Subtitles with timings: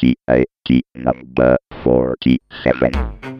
[0.00, 3.39] TIT number 47.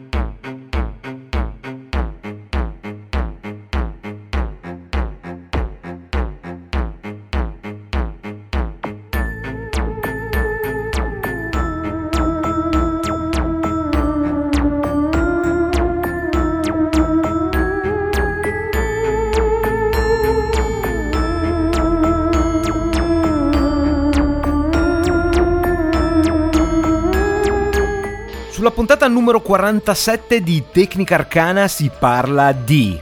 [29.31, 32.99] Numero 47 di Tecnica Arcana si parla di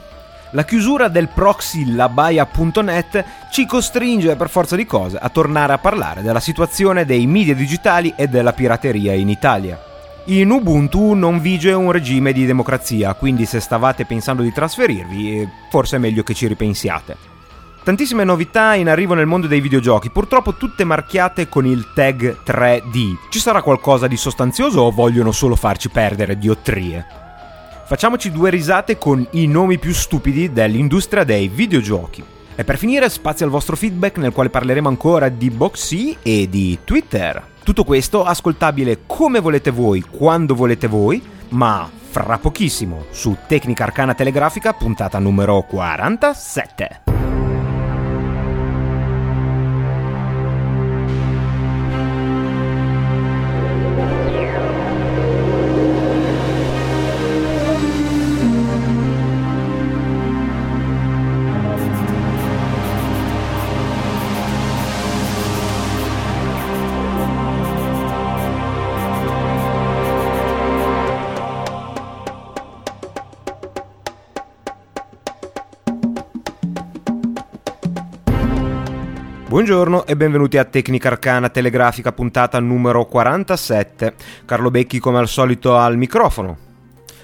[0.51, 6.21] la chiusura del proxy labaia.net ci costringe per forza di cose a tornare a parlare
[6.21, 9.81] della situazione dei media digitali e della pirateria in Italia.
[10.25, 15.49] In Ubuntu non vige un regime di democrazia, quindi se stavate pensando di trasferirvi, eh,
[15.71, 17.38] forse è meglio che ci ripensiate.
[17.83, 23.15] Tantissime novità in arrivo nel mondo dei videogiochi, purtroppo tutte marchiate con il tag 3D.
[23.29, 27.05] Ci sarà qualcosa di sostanzioso o vogliono solo farci perdere diottrie?
[27.85, 32.23] Facciamoci due risate con i nomi più stupidi dell'industria dei videogiochi.
[32.53, 36.77] E per finire spazio al vostro feedback nel quale parleremo ancora di Boxy e di
[36.83, 37.43] Twitter.
[37.63, 44.13] Tutto questo ascoltabile come volete voi, quando volete voi, ma fra pochissimo su Tecnica Arcana
[44.13, 47.08] Telegrafica puntata numero 47.
[79.59, 84.13] Buongiorno e benvenuti a Tecnica Arcana Telegrafica puntata numero 47.
[84.45, 86.57] Carlo Becchi come al solito al microfono.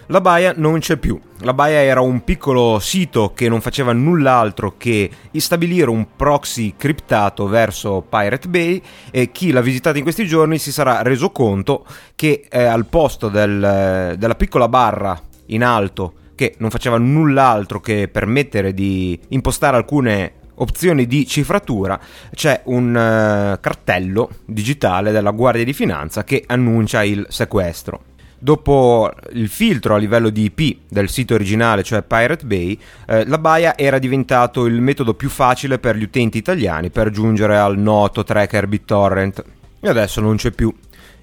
[0.07, 1.17] La Baia non c'è più.
[1.43, 7.47] La Baia era un piccolo sito che non faceva null'altro che stabilire un proxy criptato
[7.47, 8.81] verso Pirate Bay
[9.11, 11.85] e chi l'ha visitato in questi giorni si sarà reso conto
[12.15, 18.09] che eh, al posto del, della piccola barra in alto che non faceva null'altro che
[18.09, 21.99] permettere di impostare alcune opzioni di cifratura
[22.33, 28.13] c'è un uh, cartello digitale della Guardia di Finanza che annuncia il sequestro.
[28.37, 32.77] Dopo il filtro a livello di IP del sito originale, cioè Pirate Bay,
[33.07, 37.57] eh, la baia era diventato il metodo più facile per gli utenti italiani per giungere
[37.57, 39.43] al noto tracker BitTorrent.
[39.79, 40.71] E adesso non c'è più.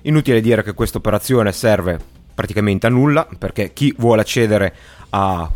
[0.03, 2.00] Inutile dire che questa operazione serve
[2.34, 4.75] praticamente a nulla, perché chi vuole accedere
[5.10, 5.49] a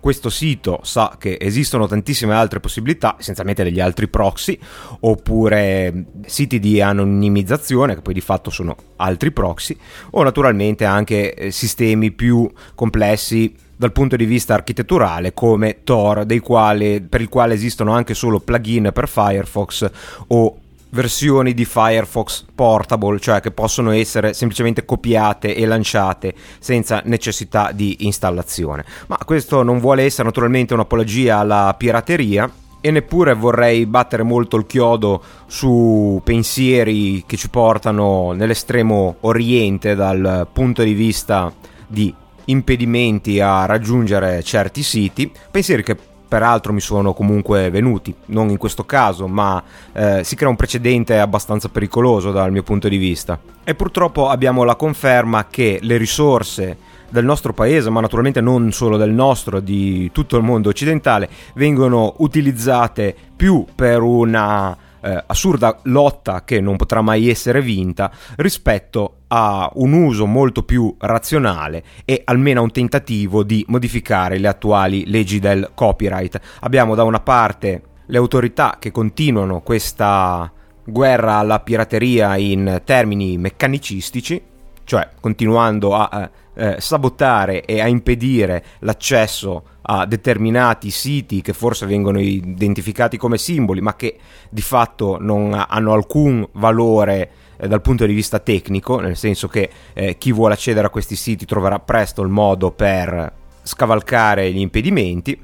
[0.00, 4.58] questo sito sa che esistono tantissime altre possibilità, essenzialmente degli altri proxy,
[5.00, 9.76] oppure siti di anonimizzazione, che poi di fatto sono altri proxy,
[10.10, 17.00] o naturalmente anche eh, sistemi più complessi dal punto di vista architetturale come Tor, quali,
[17.00, 19.90] per il quale esistono anche solo plugin per Firefox
[20.26, 20.59] o
[20.90, 27.96] versioni di Firefox Portable, cioè che possono essere semplicemente copiate e lanciate senza necessità di
[28.00, 28.84] installazione.
[29.06, 34.66] Ma questo non vuole essere naturalmente un'apologia alla pirateria e neppure vorrei battere molto il
[34.66, 41.52] chiodo su pensieri che ci portano nell'estremo oriente dal punto di vista
[41.86, 42.14] di
[42.46, 45.96] impedimenti a raggiungere certi siti, pensieri che
[46.30, 49.60] peraltro mi sono comunque venuti, non in questo caso, ma
[49.92, 53.36] eh, si crea un precedente abbastanza pericoloso dal mio punto di vista.
[53.64, 56.76] E purtroppo abbiamo la conferma che le risorse
[57.08, 62.14] del nostro paese, ma naturalmente non solo del nostro, di tutto il mondo occidentale, vengono
[62.18, 69.70] utilizzate più per una eh, assurda lotta che non potrà mai essere vinta rispetto a
[69.74, 75.38] un uso molto più razionale e almeno a un tentativo di modificare le attuali leggi
[75.38, 76.40] del copyright.
[76.60, 80.50] Abbiamo da una parte le autorità che continuano questa
[80.84, 84.42] guerra alla pirateria in termini meccanicistici,
[84.84, 92.20] cioè continuando a eh, sabotare e a impedire l'accesso a determinati siti che forse vengono
[92.20, 94.16] identificati come simboli, ma che
[94.48, 99.68] di fatto non hanno alcun valore eh, dal punto di vista tecnico, nel senso che
[99.92, 103.32] eh, chi vuole accedere a questi siti troverà presto il modo per
[103.64, 105.36] scavalcare gli impedimenti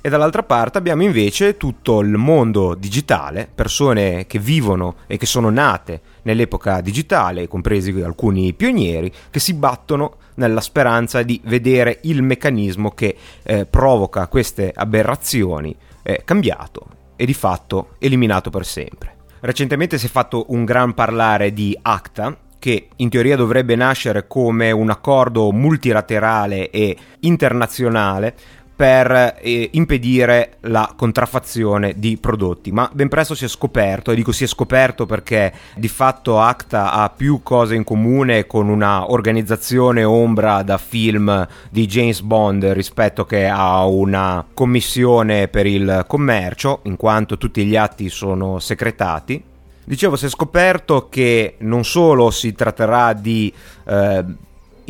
[0.00, 5.50] e dall'altra parte abbiamo invece tutto il mondo digitale, persone che vivono e che sono
[5.50, 12.90] nate nell'epoca digitale, compresi alcuni pionieri, che si battono nella speranza di vedere il meccanismo
[12.92, 16.86] che eh, provoca queste aberrazioni eh, cambiato
[17.16, 19.16] e di fatto eliminato per sempre.
[19.40, 24.70] Recentemente si è fatto un gran parlare di ACTA, che in teoria dovrebbe nascere come
[24.70, 28.34] un accordo multilaterale e internazionale
[28.80, 34.32] per eh, impedire la contraffazione di prodotti, ma ben presto si è scoperto, e dico
[34.32, 40.02] si è scoperto perché di fatto ACTA ha più cose in comune con una organizzazione
[40.02, 46.96] ombra da film di James Bond rispetto che a una commissione per il commercio, in
[46.96, 49.44] quanto tutti gli atti sono segretati.
[49.84, 53.52] Dicevo, si è scoperto che non solo si tratterà di
[53.86, 54.24] eh,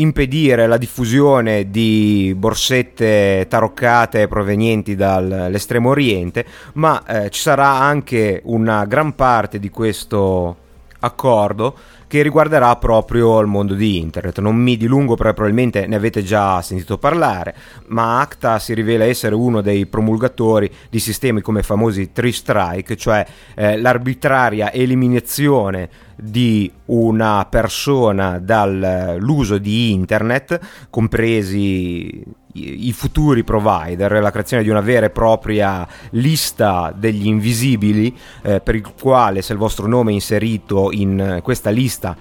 [0.00, 6.44] impedire la diffusione di borsette taroccate provenienti dall'estremo oriente,
[6.74, 10.56] ma eh, ci sarà anche una gran parte di questo
[11.00, 11.74] accordo
[12.06, 14.40] che riguarderà proprio il mondo di internet.
[14.40, 17.54] Non mi dilungo perché probabilmente ne avete già sentito parlare,
[17.86, 22.96] ma ACTA si rivela essere uno dei promulgatori di sistemi come i famosi three strike,
[22.96, 23.24] cioè
[23.54, 25.88] eh, l'arbitraria eliminazione
[26.22, 30.58] di una persona dall'uso di internet,
[30.90, 38.60] compresi i futuri provider, la creazione di una vera e propria lista degli invisibili eh,
[38.60, 42.16] per il quale se il vostro nome è inserito in questa lista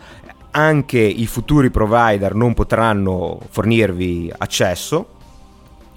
[0.52, 5.18] anche i futuri provider non potranno fornirvi accesso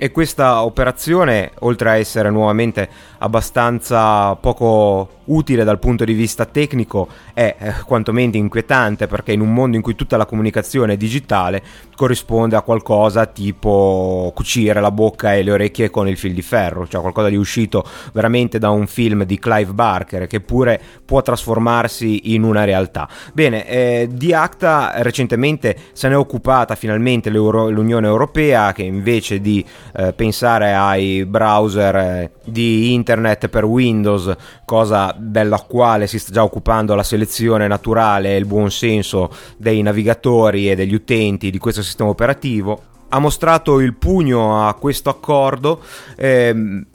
[0.03, 2.89] e questa operazione oltre a essere nuovamente
[3.19, 9.53] abbastanza poco utile dal punto di vista tecnico è eh, quantomeno inquietante perché in un
[9.53, 11.63] mondo in cui tutta la comunicazione è digitale
[11.95, 16.89] corrisponde a qualcosa tipo cucire la bocca e le orecchie con il fil di ferro,
[16.89, 22.35] cioè qualcosa di uscito veramente da un film di Clive Barker che pure può trasformarsi
[22.35, 23.09] in una realtà.
[23.33, 29.65] Bene, eh, di ACTA recentemente se ne è occupata finalmente l'Unione Europea che invece di
[29.95, 34.35] eh, pensare ai browser eh, di internet per Windows,
[34.65, 39.83] cosa della quale si sta già occupando la selezione naturale e il buon senso dei
[39.83, 45.81] navigatori e degli utenti di questo sistema operativo, ha mostrato il pugno a questo accordo
[46.17, 46.87] ehm,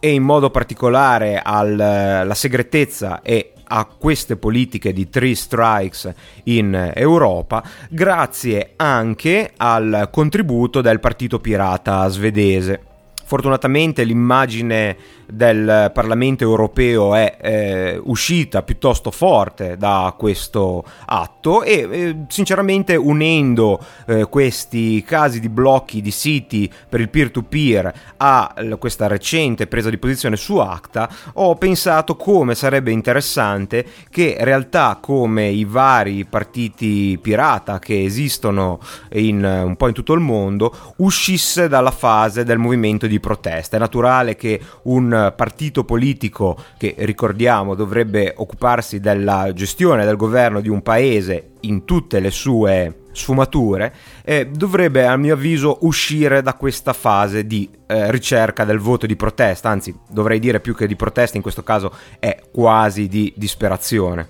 [0.00, 6.12] e in modo particolare alla segretezza e a queste politiche di three strikes
[6.44, 12.82] in Europa, grazie anche al contributo del partito pirata svedese.
[13.24, 14.96] Fortunatamente l'immagine
[15.30, 23.78] del Parlamento europeo è eh, uscita piuttosto forte da questo atto e eh, sinceramente unendo
[24.06, 29.98] eh, questi casi di blocchi di siti per il peer-to-peer a questa recente presa di
[29.98, 37.78] posizione su ACTA ho pensato come sarebbe interessante che realtà come i vari partiti pirata
[37.78, 38.80] che esistono
[39.12, 43.76] in, un po' in tutto il mondo uscisse dalla fase del movimento di protesta.
[43.76, 50.68] È naturale che un partito politico che ricordiamo dovrebbe occuparsi della gestione del governo di
[50.68, 53.92] un paese in tutte le sue sfumature,
[54.24, 59.16] eh, dovrebbe a mio avviso uscire da questa fase di eh, ricerca del voto di
[59.16, 64.26] protesta, anzi dovrei dire più che di protesta, in questo caso è quasi di disperazione,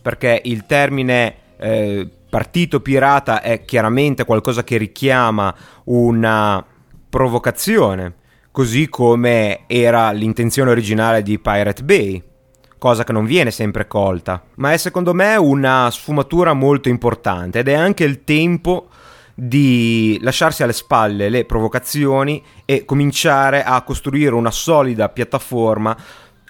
[0.00, 5.54] perché il termine eh, partito pirata è chiaramente qualcosa che richiama
[5.84, 6.64] una
[7.10, 8.20] provocazione
[8.52, 12.22] così come era l'intenzione originale di Pirate Bay,
[12.76, 17.68] cosa che non viene sempre colta, ma è secondo me una sfumatura molto importante ed
[17.68, 18.88] è anche il tempo
[19.34, 25.96] di lasciarsi alle spalle le provocazioni e cominciare a costruire una solida piattaforma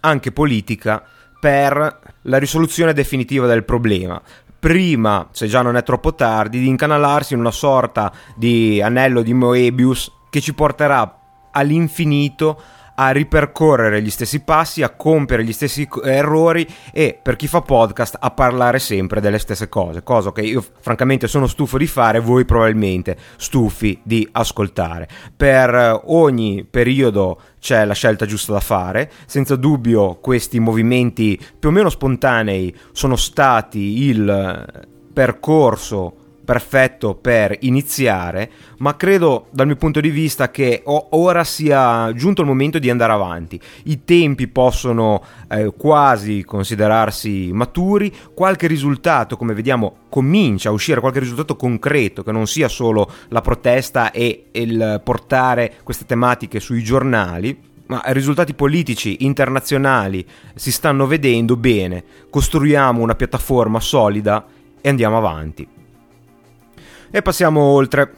[0.01, 1.05] anche politica
[1.39, 4.21] per la risoluzione definitiva del problema.
[4.59, 9.35] Prima, se già non è troppo tardi, di incanalarsi in una sorta di anello di
[9.35, 11.22] Moebius che ci porterà
[11.53, 12.61] all'infinito
[12.95, 18.17] a ripercorrere gli stessi passi, a compiere gli stessi errori e per chi fa podcast
[18.21, 22.45] a parlare sempre delle stesse cose, cosa che io francamente sono stufo di fare, voi
[22.45, 25.09] probabilmente stufi di ascoltare.
[25.35, 31.73] Per ogni periodo c'è la scelta giusta da fare, senza dubbio questi movimenti più o
[31.73, 40.11] meno spontanei sono stati il percorso perfetto per iniziare, ma credo dal mio punto di
[40.11, 43.61] vista che ora sia giunto il momento di andare avanti.
[43.85, 51.21] I tempi possono eh, quasi considerarsi maturi, qualche risultato, come vediamo, comincia a uscire, qualche
[51.21, 57.71] risultato concreto che non sia solo la protesta e il portare queste tematiche sui giornali,
[57.87, 64.47] ma risultati politici internazionali si stanno vedendo bene, costruiamo una piattaforma solida
[64.81, 65.81] e andiamo avanti.
[67.15, 68.11] E passiamo oltre.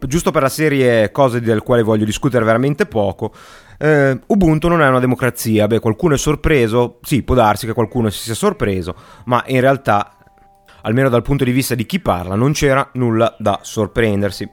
[0.00, 3.32] Giusto per la serie cose del quale voglio discutere veramente poco.
[3.78, 5.66] Eh, Ubuntu non è una democrazia.
[5.66, 7.00] Beh, qualcuno è sorpreso.
[7.02, 8.94] Sì, può darsi che qualcuno si sia sorpreso,
[9.26, 10.16] ma in realtà
[10.82, 14.48] almeno dal punto di vista di chi parla, non c'era nulla da sorprendersi.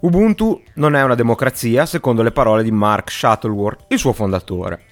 [0.00, 4.82] Ubuntu non è una democrazia, secondo le parole di Mark Shuttleworth, il suo fondatore.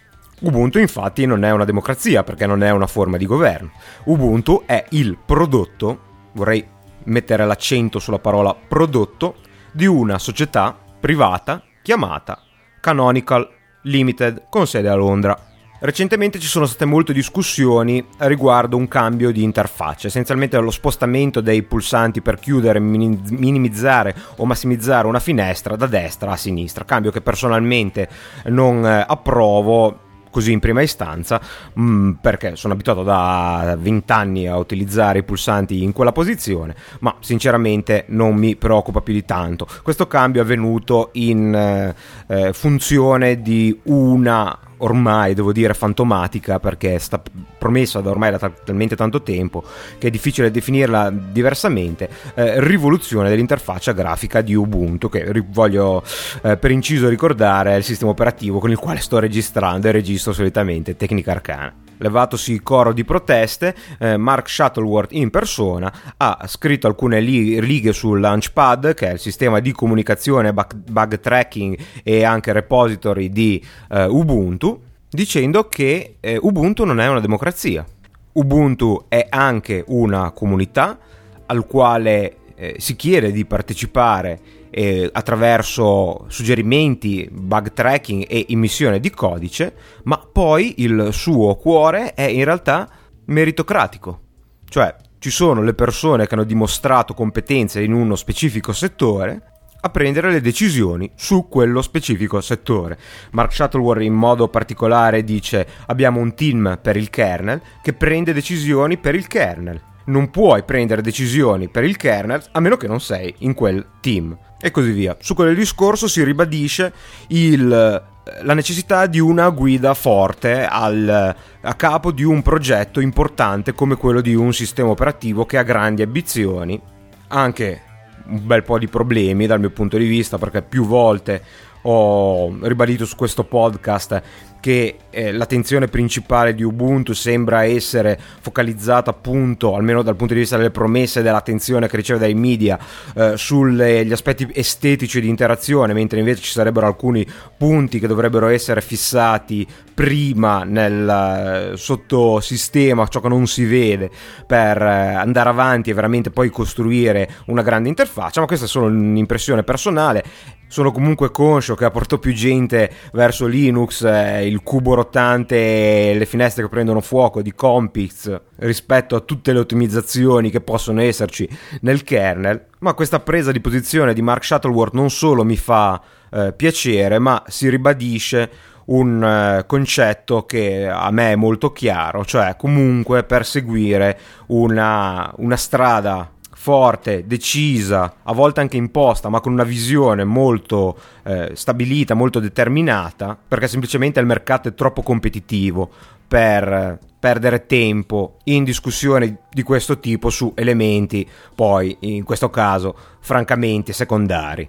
[0.41, 3.73] Ubuntu infatti non è una democrazia perché non è una forma di governo.
[4.05, 6.01] Ubuntu è il prodotto,
[6.33, 6.65] vorrei
[7.09, 9.37] mettere l'accento sulla parola prodotto,
[9.73, 12.43] di una società privata chiamata
[12.81, 13.49] Canonical
[13.83, 15.37] Limited con sede a Londra.
[15.81, 21.63] Recentemente ci sono state molte discussioni riguardo un cambio di interfaccia, essenzialmente lo spostamento dei
[21.63, 28.09] pulsanti per chiudere, minimizzare o massimizzare una finestra da destra a sinistra, cambio che personalmente
[28.47, 30.07] non eh, approvo
[30.39, 31.41] così in prima istanza
[31.75, 36.77] mh, mm, perché sono abituato da 20 anni a utilizzare i pulsanti in quella posizione
[37.01, 39.67] ma sinceramente non mi preoccupa più di tanto.
[39.83, 41.95] Questo cambio è avvenuto in eh,
[42.29, 47.21] eh funzione di una ormai devo dire fantomatica perché sta
[47.59, 49.63] promessa da ormai da talmente tanto tempo
[49.99, 56.03] che è difficile definirla diversamente eh, rivoluzione dell'interfaccia grafica di Ubuntu che ri- voglio
[56.43, 60.33] eh, per inciso ricordare è il sistema operativo con il quale sto registrando e registro
[60.33, 66.87] solitamente Tecnica Arcana levatosi il coro di proteste, eh, Mark Shuttleworth in persona ha scritto
[66.87, 72.25] alcune li- righe sul Launchpad, che è il sistema di comunicazione, bug, bug tracking e
[72.25, 77.85] anche repository di eh, Ubuntu, dicendo che eh, Ubuntu non è una democrazia.
[78.33, 80.99] Ubuntu è anche una comunità
[81.47, 84.41] al quale eh, si chiede di partecipare
[84.79, 92.23] eh, attraverso suggerimenti, bug tracking e immissione di codice, ma poi il suo cuore è
[92.23, 92.89] in realtà
[93.25, 94.21] meritocratico.
[94.69, 100.31] Cioè, ci sono le persone che hanno dimostrato competenze in uno specifico settore a prendere
[100.31, 102.97] le decisioni su quello specifico settore.
[103.33, 108.97] Mark Shuttleworth in modo particolare dice abbiamo un team per il kernel che prende decisioni
[108.97, 109.83] per il kernel.
[110.07, 114.37] Non puoi prendere decisioni per il kernel a meno che non sei in quel team
[114.61, 115.17] e così via.
[115.21, 116.93] Su quel discorso si ribadisce
[117.29, 123.97] il, la necessità di una guida forte al, a capo di un progetto importante come
[123.97, 126.81] quello di un sistema operativo che ha grandi ambizioni,
[127.29, 127.83] anche
[128.27, 131.43] un bel po' di problemi dal mio punto di vista perché più volte
[131.83, 134.23] ho ribadito su questo podcast
[134.61, 140.57] che eh, l'attenzione principale di Ubuntu sembra essere focalizzata appunto, almeno dal punto di vista
[140.57, 142.79] delle promesse e dell'attenzione che riceve dai media,
[143.15, 148.81] eh, sugli aspetti estetici di interazione, mentre invece ci sarebbero alcuni punti che dovrebbero essere
[148.81, 154.11] fissati prima nel eh, sottosistema, ciò che non si vede,
[154.47, 158.87] per eh, andare avanti e veramente poi costruire una grande interfaccia, ma questa è solo
[158.87, 160.23] un'impressione personale.
[160.71, 166.27] Sono comunque conscio che apportò più gente verso Linux, eh, il cubo rotante e le
[166.27, 171.49] finestre che prendono fuoco di Compix rispetto a tutte le ottimizzazioni che possono esserci
[171.81, 176.01] nel kernel, ma questa presa di posizione di Mark Shuttleworth non solo mi fa
[176.31, 178.51] eh, piacere, ma si ribadisce
[178.87, 186.31] un eh, concetto che a me è molto chiaro, cioè comunque perseguire una, una strada
[186.61, 193.39] forte, decisa, a volte anche imposta, ma con una visione molto eh, stabilita, molto determinata,
[193.47, 195.89] perché semplicemente il mercato è troppo competitivo
[196.27, 203.93] per perdere tempo in discussioni di questo tipo su elementi poi in questo caso francamente
[203.93, 204.69] secondari.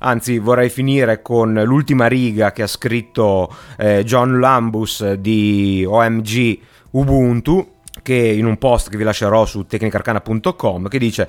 [0.00, 6.58] Anzi, vorrei finire con l'ultima riga che ha scritto eh, John Lambus di OMG
[6.90, 7.66] Ubuntu,
[8.02, 11.28] che in un post che vi lascerò su tecnicarcana.com che dice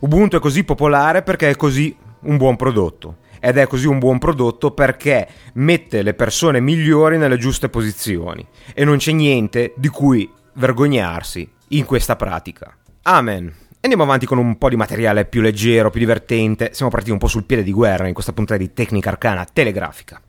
[0.00, 4.18] Ubuntu è così popolare perché è così un buon prodotto ed è così un buon
[4.18, 10.30] prodotto perché mette le persone migliori nelle giuste posizioni e non c'è niente di cui
[10.54, 12.76] vergognarsi in questa pratica.
[13.02, 13.52] Amen.
[13.80, 16.70] Andiamo avanti con un po' di materiale più leggero, più divertente.
[16.72, 20.20] Siamo partiti un po' sul piede di guerra in questa puntata di Tecnica Arcana Telegrafica.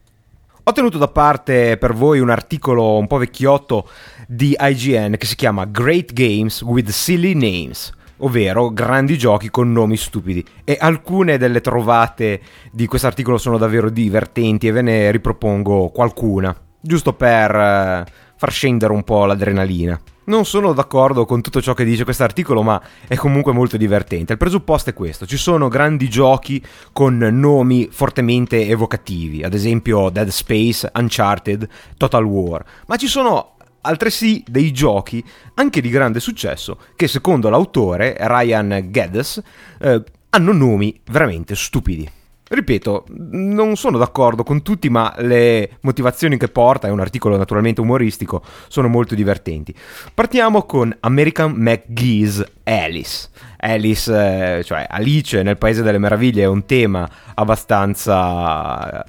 [0.66, 3.86] Ho tenuto da parte per voi un articolo un po' vecchiotto
[4.26, 9.98] di IGN che si chiama Great Games with Silly Names, ovvero grandi giochi con nomi
[9.98, 10.42] stupidi.
[10.64, 12.40] E alcune delle trovate
[12.72, 18.06] di questo articolo sono davvero divertenti e ve ne ripropongo qualcuna, giusto per eh,
[18.38, 20.00] far scendere un po' l'adrenalina.
[20.26, 24.32] Non sono d'accordo con tutto ciò che dice questo articolo, ma è comunque molto divertente.
[24.32, 26.64] Il presupposto è questo: ci sono grandi giochi
[26.94, 34.44] con nomi fortemente evocativi, ad esempio Dead Space, Uncharted, Total War, ma ci sono altresì
[34.48, 35.22] dei giochi
[35.56, 39.42] anche di grande successo che secondo l'autore Ryan Geddes
[39.80, 42.10] eh, hanno nomi veramente stupidi.
[42.54, 47.82] Ripeto, non sono d'accordo con tutti, ma le motivazioni che porta, è un articolo naturalmente
[47.82, 49.74] umoristico, sono molto divertenti.
[50.14, 53.30] Partiamo con American McGee's Alice.
[53.58, 59.04] Alice, eh, cioè Alice nel Paese delle Meraviglie, è un tema abbastanza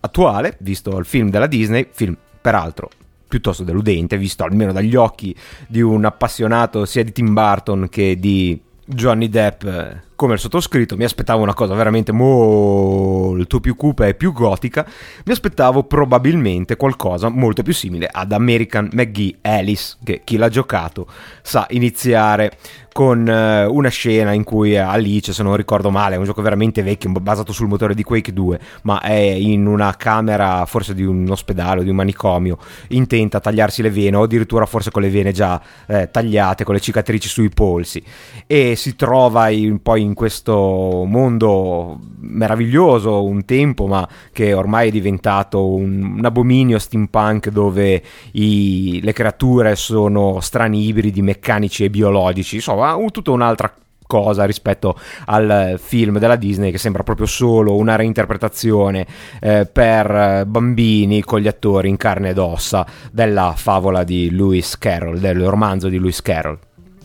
[0.00, 2.90] attuale, visto il film della Disney, film peraltro
[3.28, 5.32] piuttosto deludente, visto almeno dagli occhi
[5.68, 10.96] di un appassionato sia di Tim Burton che di Johnny Depp eh, come il sottoscritto,
[10.96, 14.84] mi aspettavo una cosa veramente molto più cupa e più gotica,
[15.24, 21.06] mi aspettavo probabilmente qualcosa molto più simile ad American McGee Alice, che chi l'ha giocato
[21.40, 22.58] sa iniziare
[22.98, 26.82] con eh, una scena in cui Alice, se non ricordo male, è un gioco veramente
[26.82, 31.30] vecchio, basato sul motore di Quake 2, ma è in una camera forse di un
[31.30, 32.58] ospedale o di un manicomio,
[32.88, 36.80] intenta tagliarsi le vene o addirittura forse con le vene già eh, tagliate, con le
[36.80, 38.02] cicatrici sui polsi
[38.48, 44.90] e si trova in, poi in questo mondo meraviglioso un tempo, ma che ormai è
[44.90, 52.56] diventato un, un abominio steampunk dove i, le creature sono strani ibridi meccanici e biologici,
[52.56, 53.72] insomma, tutta un'altra
[54.08, 59.06] cosa rispetto al film della Disney che sembra proprio solo una reinterpretazione
[59.38, 65.18] eh, per bambini con gli attori in carne ed ossa della favola di Lewis Carroll,
[65.18, 66.58] del romanzo di Lewis Carroll.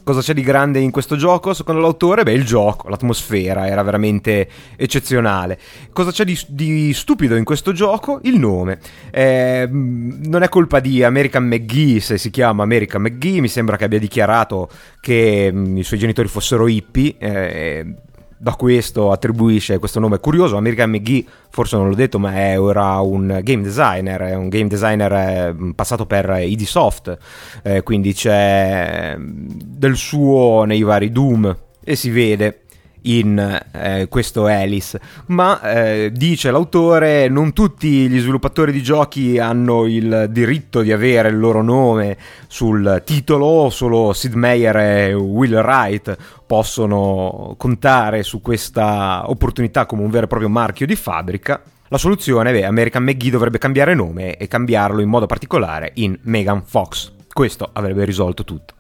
[0.04, 1.54] Cosa c'è di grande in questo gioco?
[1.54, 5.58] Secondo l'autore, beh, il gioco, l'atmosfera era veramente eccezionale.
[5.94, 8.20] Cosa c'è di, di stupido in questo gioco?
[8.24, 8.80] Il nome.
[9.12, 13.86] Eh, non è colpa di American McGee se si chiama American McGee, mi sembra che
[13.86, 14.70] abbia dichiarato
[15.00, 17.16] che mh, mm, i suoi genitori fossero hippie.
[17.18, 17.86] Eh,
[18.44, 20.58] da questo attribuisce questo nome curioso.
[20.58, 25.14] American McGee, forse non l'ho detto, ma era un game designer, è un game designer
[25.14, 27.18] eh, passato per ID Soft,
[27.64, 32.63] eh, quindi c'è del suo nei vari Doom e si vede
[33.04, 39.86] in eh, questo Alice, ma eh, dice l'autore non tutti gli sviluppatori di giochi hanno
[39.86, 42.18] il diritto di avere il loro nome
[42.48, 50.10] sul titolo, solo Sid Meier e Will Wright possono contare su questa opportunità come un
[50.10, 51.62] vero e proprio marchio di fabbrica.
[51.88, 56.64] La soluzione, beh, American McGee dovrebbe cambiare nome e cambiarlo in modo particolare in Megan
[56.64, 57.12] Fox.
[57.32, 58.74] Questo avrebbe risolto tutto.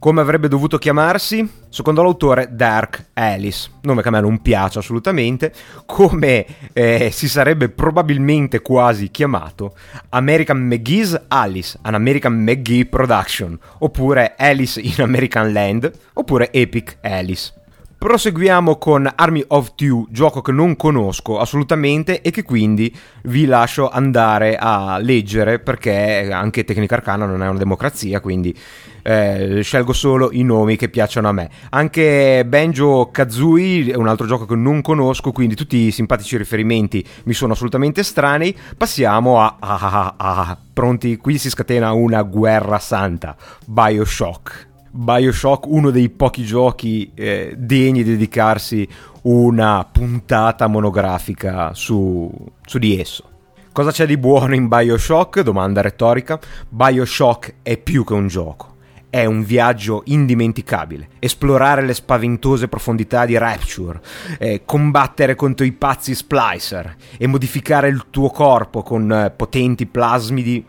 [0.00, 1.46] Come avrebbe dovuto chiamarsi?
[1.68, 5.52] Secondo l'autore Dark Alice, nome che a me non piace assolutamente,
[5.84, 9.76] come eh, si sarebbe probabilmente quasi chiamato
[10.08, 17.59] American McGee's Alice, an American McGee Production, oppure Alice in American Land, oppure Epic Alice.
[18.00, 22.90] Proseguiamo con Army of Two, gioco che non conosco assolutamente e che quindi
[23.24, 28.56] vi lascio andare a leggere perché anche Tecnica Arcana non è una democrazia, quindi
[29.02, 31.50] eh, scelgo solo i nomi che piacciono a me.
[31.68, 37.06] Anche Benjo Kazooie è un altro gioco che non conosco, quindi tutti i simpatici riferimenti
[37.24, 38.56] mi sono assolutamente strani.
[38.78, 39.56] Passiamo a...
[39.60, 41.18] Ah, ah, ah, pronti?
[41.18, 43.36] Qui si scatena una guerra santa.
[43.66, 44.68] Bioshock.
[44.92, 48.88] Bioshock, uno dei pochi giochi eh, degni di dedicarsi
[49.22, 52.30] una puntata monografica su,
[52.64, 53.24] su di esso.
[53.72, 55.42] Cosa c'è di buono in Bioshock?
[55.42, 56.40] Domanda retorica.
[56.68, 58.68] Bioshock è più che un gioco.
[59.08, 61.08] È un viaggio indimenticabile.
[61.20, 64.00] Esplorare le spaventose profondità di Rapture,
[64.38, 70.64] eh, combattere contro i pazzi Splicer e modificare il tuo corpo con eh, potenti plasmidi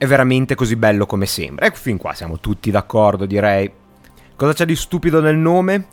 [0.00, 1.66] è veramente così bello come sembra.
[1.66, 3.70] Ecco, fin qua siamo tutti d'accordo, direi.
[4.34, 5.88] Cosa c'è di stupido nel nome?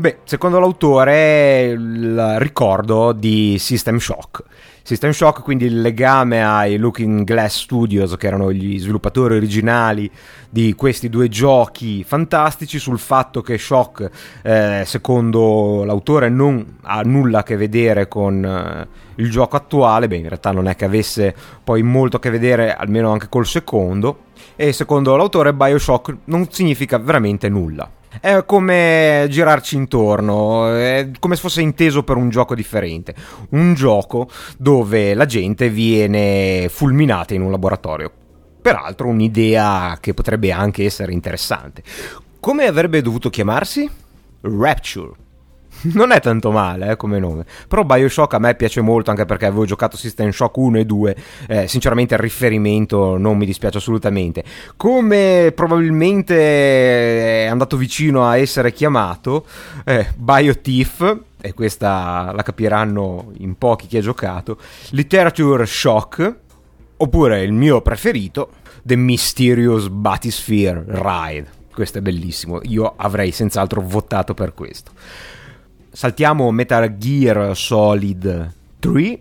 [0.00, 4.42] Beh, secondo l'autore il ricordo di System Shock.
[4.80, 10.10] System Shock, quindi il legame ai Looking Glass Studios, che erano gli sviluppatori originali
[10.48, 14.10] di questi due giochi fantastici, sul fatto che Shock,
[14.42, 20.08] eh, secondo l'autore, non ha nulla a che vedere con eh, il gioco attuale.
[20.08, 23.44] Beh, in realtà non è che avesse poi molto a che vedere, almeno anche col
[23.44, 24.20] secondo.
[24.56, 27.98] E secondo l'autore, Bioshock non significa veramente nulla.
[28.18, 33.14] È come girarci intorno, è come se fosse inteso per un gioco differente.
[33.50, 38.10] Un gioco dove la gente viene fulminata in un laboratorio.
[38.60, 41.82] Peraltro un'idea che potrebbe anche essere interessante.
[42.40, 43.88] Come avrebbe dovuto chiamarsi?
[44.42, 45.28] Rapture.
[45.94, 47.44] non è tanto male eh, come nome.
[47.68, 51.16] Però Bioshock a me piace molto anche perché avevo giocato System Shock 1 e 2.
[51.48, 54.44] Eh, sinceramente il riferimento non mi dispiace assolutamente.
[54.76, 59.46] Come probabilmente è andato vicino a essere chiamato,
[59.84, 64.58] eh, BioTiff, e questa la capiranno in pochi chi ha giocato,
[64.90, 66.34] Literature Shock,
[66.98, 68.50] oppure il mio preferito,
[68.82, 71.58] The Mysterious Batisphere Ride.
[71.72, 74.92] Questo è bellissimo, io avrei senz'altro votato per questo.
[75.90, 79.20] Saltiamo Metal Gear Solid 3,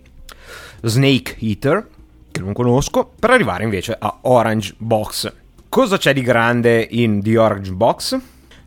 [0.82, 1.88] Snake Eater,
[2.32, 5.34] che non conosco, per arrivare invece a Orange Box.
[5.68, 8.20] Cosa c'è di grande in The Orange Box?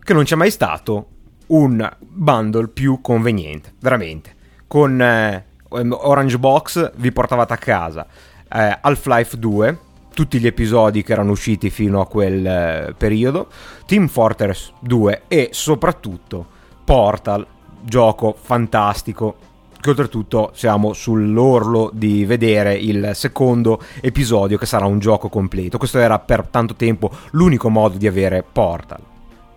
[0.03, 1.07] Che non c'è mai stato
[1.49, 4.35] un bundle più conveniente, veramente.
[4.67, 8.07] Con eh, Orange Box vi portavate a casa
[8.53, 9.79] eh, Half-Life 2,
[10.15, 13.49] tutti gli episodi che erano usciti fino a quel eh, periodo,
[13.87, 16.47] Team Fortress 2 e soprattutto
[16.85, 17.47] Portal,
[17.85, 19.37] gioco fantastico
[19.83, 25.77] che oltretutto siamo sull'orlo di vedere il secondo episodio che sarà un gioco completo.
[25.77, 29.01] Questo era per tanto tempo l'unico modo di avere Portal.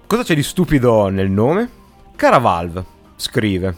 [0.08, 1.70] Cosa c'è di stupido nel nome?
[2.16, 2.84] Cara Valve,
[3.16, 3.76] scrive,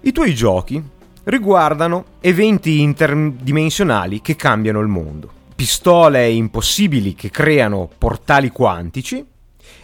[0.00, 0.82] i tuoi giochi
[1.24, 9.24] riguardano eventi interdimensionali che cambiano il mondo, pistole impossibili che creano portali quantici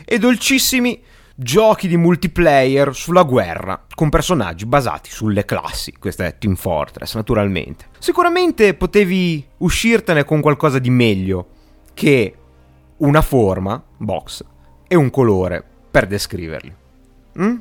[0.05, 1.01] e dolcissimi
[1.41, 5.95] giochi di multiplayer sulla guerra con personaggi basati sulle classi.
[5.97, 7.87] Questo è Team Fortress, naturalmente.
[8.01, 11.47] Sicuramente potevi uscirtene con qualcosa di meglio
[11.95, 12.35] che
[12.97, 14.45] una forma, box,
[14.89, 16.75] e un colore per descriverli.
[17.41, 17.57] Mm?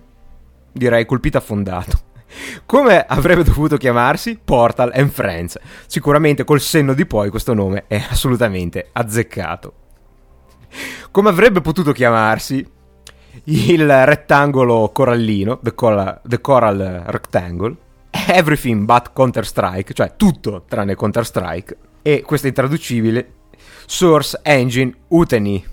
[0.72, 2.00] Direi colpito affondato.
[2.66, 4.40] Come avrebbe dovuto chiamarsi?
[4.44, 5.60] Portal and Friends.
[5.86, 9.74] Sicuramente col senno di poi questo nome è assolutamente azzeccato.
[11.12, 12.76] Come avrebbe potuto chiamarsi?
[13.45, 17.76] Il rettangolo corallino, the coral, the coral rectangle,
[18.28, 23.34] everything but Counter-Strike, cioè tutto tranne Counter-Strike, e questo è intraducibile,
[23.86, 25.65] Source Engine Uteni.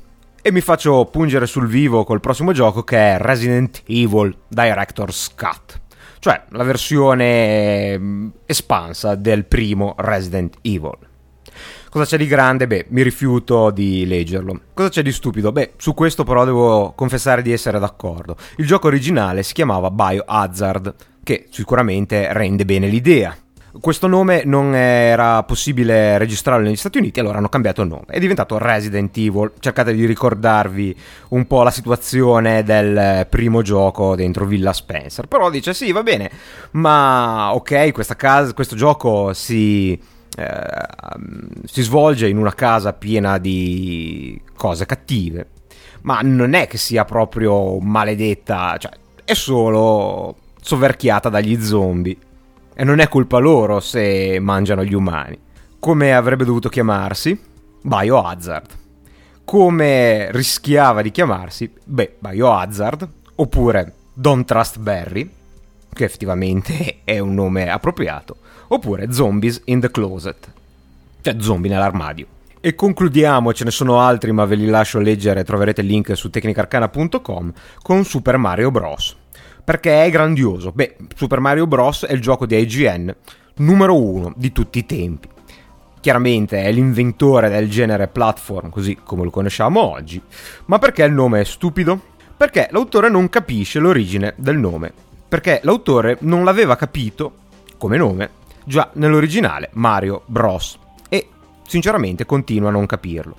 [0.46, 5.80] E mi faccio pungere sul vivo col prossimo gioco che è Resident Evil Director's Cut,
[6.18, 10.98] cioè la versione mm, espansa del primo Resident Evil.
[11.94, 12.66] Cosa c'è di grande?
[12.66, 14.62] Beh, mi rifiuto di leggerlo.
[14.74, 15.52] Cosa c'è di stupido?
[15.52, 18.34] Beh, su questo però devo confessare di essere d'accordo.
[18.56, 23.36] Il gioco originale si chiamava Biohazard, che sicuramente rende bene l'idea.
[23.80, 28.06] Questo nome non era possibile registrarlo negli Stati Uniti, allora hanno cambiato nome.
[28.08, 29.52] È diventato Resident Evil.
[29.60, 30.96] Cercate di ricordarvi
[31.28, 35.28] un po' la situazione del primo gioco dentro Villa Spencer.
[35.28, 36.28] Però dice: sì, va bene,
[36.72, 39.96] ma ok, casa, questo gioco si
[40.36, 45.48] eh, si svolge in una casa piena di cose cattive,
[46.02, 48.92] ma non è che sia proprio maledetta, cioè
[49.24, 52.16] è solo soverchiata dagli zombie.
[52.76, 55.38] E non è colpa loro se mangiano gli umani.
[55.78, 57.40] Come avrebbe dovuto chiamarsi?
[57.80, 58.66] Biohazard.
[59.44, 61.72] Come rischiava di chiamarsi?
[61.84, 63.08] Beh, Biohazard.
[63.36, 65.30] Oppure Don't Trust Barry,
[65.92, 70.52] che effettivamente è un nome appropriato oppure Zombies in the Closet,
[71.20, 72.26] cioè zombie nell'armadio.
[72.60, 76.30] E concludiamo, ce ne sono altri ma ve li lascio leggere, troverete il link su
[76.30, 79.14] tecnicarcana.com, con Super Mario Bros.
[79.62, 80.72] Perché è grandioso.
[80.72, 82.06] Beh, Super Mario Bros.
[82.06, 83.14] è il gioco di IGN
[83.56, 85.28] numero uno di tutti i tempi.
[86.00, 90.20] Chiaramente è l'inventore del genere platform, così come lo conosciamo oggi.
[90.66, 91.98] Ma perché il nome è stupido?
[92.36, 94.92] Perché l'autore non capisce l'origine del nome.
[95.28, 97.32] Perché l'autore non l'aveva capito
[97.78, 98.30] come nome
[98.64, 100.78] già nell'originale Mario Bros.
[101.08, 101.28] E
[101.66, 103.36] sinceramente continua a non capirlo.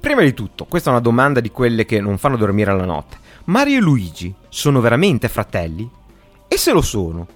[0.00, 3.18] Prima di tutto, questa è una domanda di quelle che non fanno dormire la notte.
[3.44, 5.88] Mario e Luigi sono veramente fratelli?
[6.48, 7.26] E se lo sono,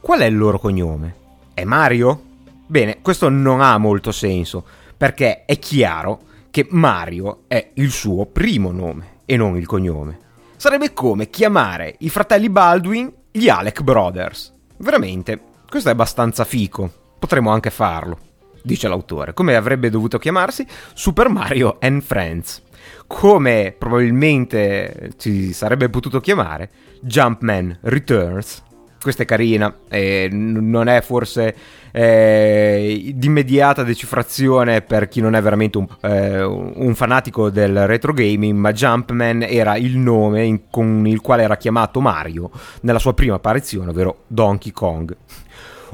[0.00, 1.14] qual è il loro cognome?
[1.54, 2.22] È Mario?
[2.66, 4.64] Bene, questo non ha molto senso,
[4.96, 6.20] perché è chiaro
[6.50, 10.18] che Mario è il suo primo nome e non il cognome.
[10.56, 14.52] Sarebbe come chiamare i fratelli Baldwin gli Alec Brothers.
[14.78, 15.40] Veramente,
[15.74, 18.16] questo è abbastanza fico, potremmo anche farlo,
[18.62, 19.34] dice l'autore.
[19.34, 20.64] Come avrebbe dovuto chiamarsi?
[20.92, 22.62] Super Mario and Friends.
[23.08, 26.70] Come probabilmente ci sarebbe potuto chiamare?
[27.00, 28.62] Jumpman Returns.
[29.02, 31.56] Questa è carina, e non è forse
[31.90, 38.12] eh, di immediata decifrazione per chi non è veramente un, eh, un, fanatico del retro
[38.12, 42.50] gaming, ma Jumpman era il nome in, con il quale era chiamato Mario
[42.82, 45.16] nella sua prima apparizione, ovvero Donkey Kong.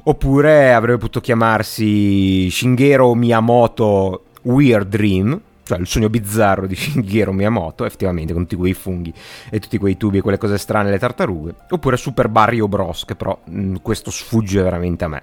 [0.04, 7.84] Oppure avrebbe potuto chiamarsi Shigeru Miyamoto Weird Dream, cioè il sogno bizzarro di Shigeru Miyamoto,
[7.84, 9.12] effettivamente con tutti quei funghi
[9.50, 11.54] e tutti quei tubi e quelle cose strane, le tartarughe.
[11.70, 15.22] Oppure Super Mario Bros, che però mh, questo sfugge veramente a me.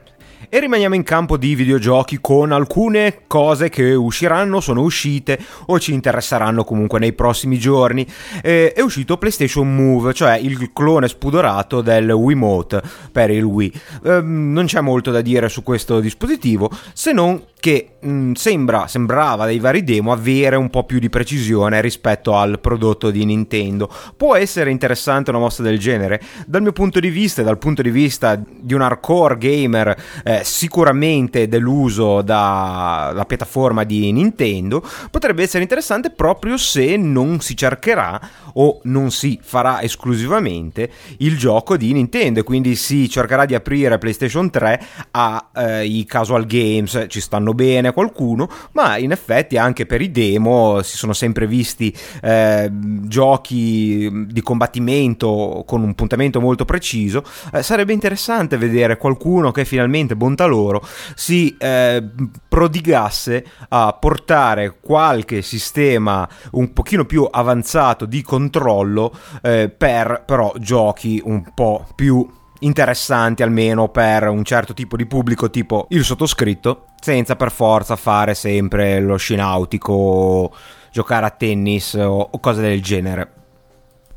[0.49, 5.93] E rimaniamo in campo di videogiochi con alcune cose che usciranno, sono uscite o ci
[5.93, 8.07] interesseranno comunque nei prossimi giorni.
[8.41, 13.73] Eh, è uscito PlayStation Move, cioè il clone spudorato del Wiimote per il Wii.
[14.03, 19.45] Eh, non c'è molto da dire su questo dispositivo, se non che mh, sembra, sembrava
[19.45, 23.89] dai vari demo avere un po' più di precisione rispetto al prodotto di Nintendo.
[24.15, 26.21] Può essere interessante una mossa del genere?
[26.45, 30.41] Dal mio punto di vista e dal punto di vista di un hardcore gamer eh,
[30.43, 38.19] sicuramente deluso dalla piattaforma di Nintendo, potrebbe essere interessante proprio se non si cercherà
[38.53, 44.49] o non si farà esclusivamente il gioco di Nintendo, quindi si cercherà di aprire PlayStation
[44.49, 49.85] 3 ai eh, casual games, ci stanno fanno bene a qualcuno, ma in effetti anche
[49.85, 56.65] per i demo si sono sempre visti eh, giochi di combattimento con un puntamento molto
[56.65, 57.23] preciso.
[57.53, 62.03] Eh, sarebbe interessante vedere qualcuno che finalmente, bontà loro, si eh,
[62.47, 71.21] prodigasse a portare qualche sistema un pochino più avanzato di controllo eh, per però giochi
[71.23, 72.27] un po' più
[72.59, 78.33] interessanti almeno per un certo tipo di pubblico tipo il sottoscritto senza per forza fare
[78.33, 80.51] sempre lo sci nautico
[80.91, 83.31] giocare a tennis o, o cose del genere.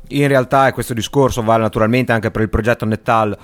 [0.09, 3.37] In realtà e questo discorso vale naturalmente anche per il progetto Netal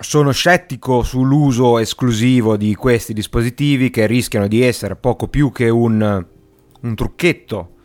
[0.00, 6.26] sono scettico sull'uso esclusivo di questi dispositivi che rischiano di essere poco più che un,
[6.80, 7.75] un trucchetto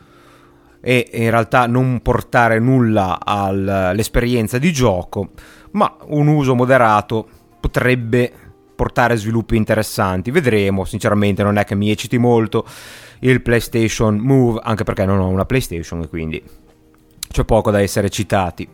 [0.81, 5.29] e in realtà non portare nulla all'esperienza di gioco
[5.71, 7.27] ma un uso moderato
[7.59, 8.31] potrebbe
[8.75, 10.31] portare sviluppi interessanti.
[10.31, 12.65] Vedremo, sinceramente non è che mi ecciti molto
[13.19, 16.43] il PlayStation Move, anche perché non ho una PlayStation e quindi
[17.29, 18.67] c'è poco da essere citati.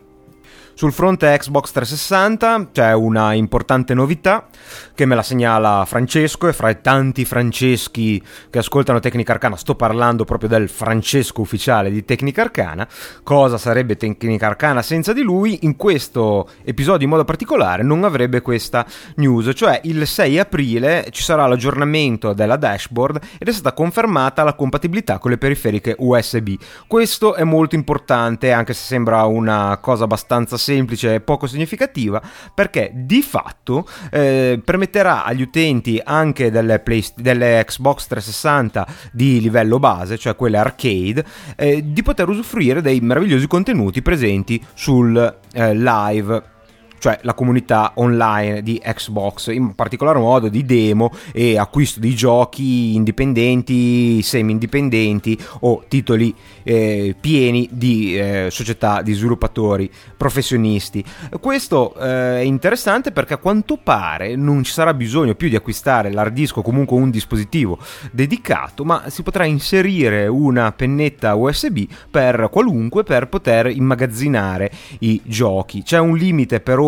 [0.78, 4.46] Sul fronte Xbox 360 c'è una importante novità
[4.94, 9.74] che me la segnala Francesco e fra i tanti Franceschi che ascoltano Tecnica Arcana sto
[9.74, 12.86] parlando proprio del Francesco ufficiale di Tecnica Arcana.
[13.24, 15.58] Cosa sarebbe Tecnica Arcana senza di lui?
[15.62, 18.86] In questo episodio in modo particolare non avrebbe questa
[19.16, 24.54] news, cioè il 6 aprile ci sarà l'aggiornamento della dashboard ed è stata confermata la
[24.54, 26.50] compatibilità con le periferiche USB.
[26.86, 32.20] Questo è molto importante anche se sembra una cosa abbastanza semplice e poco significativa
[32.52, 39.78] perché di fatto eh, permetterà agli utenti anche delle, Play, delle, Xbox 360 di livello
[39.78, 41.24] base, cioè quelle arcade,
[41.56, 45.16] eh, di poter usufruire dei meravigliosi contenuti presenti sul
[45.52, 46.56] eh, live
[46.98, 52.94] cioè la comunità online di Xbox, in particolar modo di demo e acquisto di giochi
[52.94, 61.04] indipendenti, semi-indipendenti o titoli eh, pieni di eh, società di sviluppatori professionisti.
[61.40, 66.12] Questo eh, è interessante perché a quanto pare non ci sarà bisogno più di acquistare
[66.12, 67.78] l'hard disk o comunque un dispositivo
[68.12, 75.82] dedicato, ma si potrà inserire una pennetta USB per qualunque per poter immagazzinare i giochi.
[75.82, 76.87] C'è un limite per ora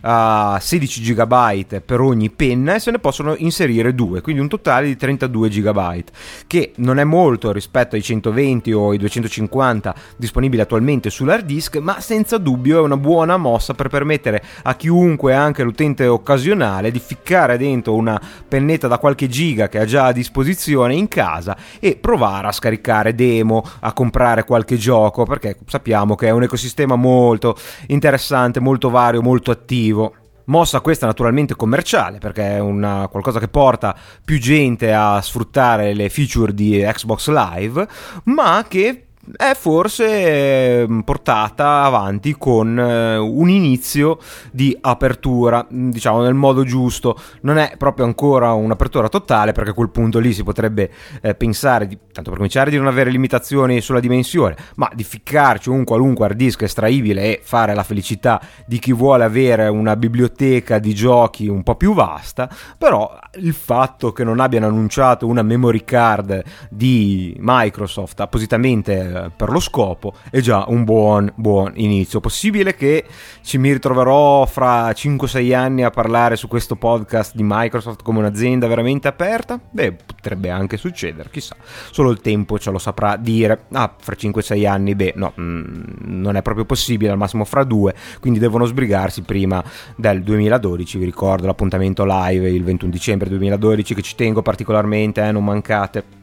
[0.00, 4.86] a 16 GB per ogni penna e se ne possono inserire due, quindi un totale
[4.86, 6.04] di 32 GB,
[6.46, 12.00] che non è molto rispetto ai 120 o ai 250 disponibili attualmente sull'hard disk, ma
[12.00, 17.58] senza dubbio è una buona mossa per permettere a chiunque, anche l'utente occasionale, di ficcare
[17.58, 22.48] dentro una pennetta da qualche giga che ha già a disposizione in casa e provare
[22.48, 27.56] a scaricare demo, a comprare qualche gioco, perché sappiamo che è un ecosistema molto
[27.88, 30.14] interessante, molto vario, molto molto attivo.
[30.46, 36.10] Mossa questa naturalmente commerciale perché è una, qualcosa che porta più gente a sfruttare le
[36.10, 37.88] feature di Xbox Live,
[38.24, 39.06] ma che
[39.36, 44.18] è forse ehm, portata avanti con eh, un inizio
[44.50, 47.18] di apertura, mm, diciamo nel modo giusto.
[47.42, 50.90] Non è proprio ancora un'apertura totale, perché a quel punto lì si potrebbe
[51.22, 55.68] eh, pensare, di, tanto per cominciare, di non avere limitazioni sulla dimensione, ma di ficcarci
[55.68, 60.78] un qualunque hard disk estraibile e fare la felicità di chi vuole avere una biblioteca
[60.78, 62.48] di giochi un po' più vasta.
[62.76, 69.60] Però il fatto che non abbiano annunciato una memory card di Microsoft appositamente per lo
[69.60, 72.20] scopo è già un buon, buon inizio.
[72.20, 73.04] Possibile che
[73.42, 78.66] ci mi ritroverò fra 5-6 anni a parlare su questo podcast di Microsoft come un'azienda
[78.66, 79.60] veramente aperta?
[79.70, 81.56] Beh, potrebbe anche succedere, chissà.
[81.90, 83.66] Solo il tempo ce lo saprà dire.
[83.72, 85.72] Ah, fra 5-6 anni, beh, no, mm,
[86.04, 89.62] non è proprio possibile, al massimo fra due, quindi devono sbrigarsi prima
[89.96, 90.98] del 2012.
[90.98, 96.22] Vi ricordo l'appuntamento live il 21 dicembre 2012 che ci tengo particolarmente, eh, non mancate.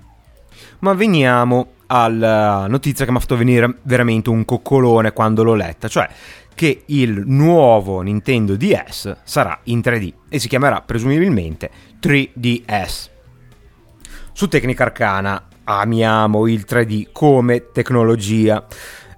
[0.82, 5.88] Ma veniamo alla notizia che mi ha fatto venire veramente un coccolone quando l'ho letta,
[5.88, 6.08] cioè
[6.54, 11.70] che il nuovo Nintendo DS sarà in 3D e si chiamerà presumibilmente
[12.02, 13.10] 3DS.
[14.32, 18.66] Su Tecnica Arcana amiamo il 3D come tecnologia.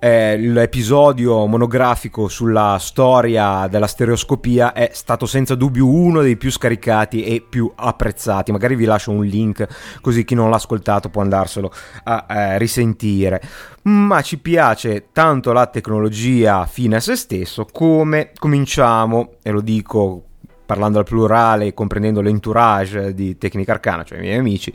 [0.04, 7.24] Eh, l'episodio monografico sulla storia della stereoscopia è stato senza dubbio uno dei più scaricati
[7.24, 8.52] e più apprezzati.
[8.52, 9.66] Magari vi lascio un link
[10.02, 11.72] così chi non l'ha ascoltato può andarselo
[12.04, 13.42] a eh, risentire.
[13.84, 20.24] Ma ci piace tanto la tecnologia fine a se stesso come cominciamo, e lo dico
[20.66, 24.74] parlando al plurale e comprendendo l'entourage di Tecnica Arcana, cioè i miei amici,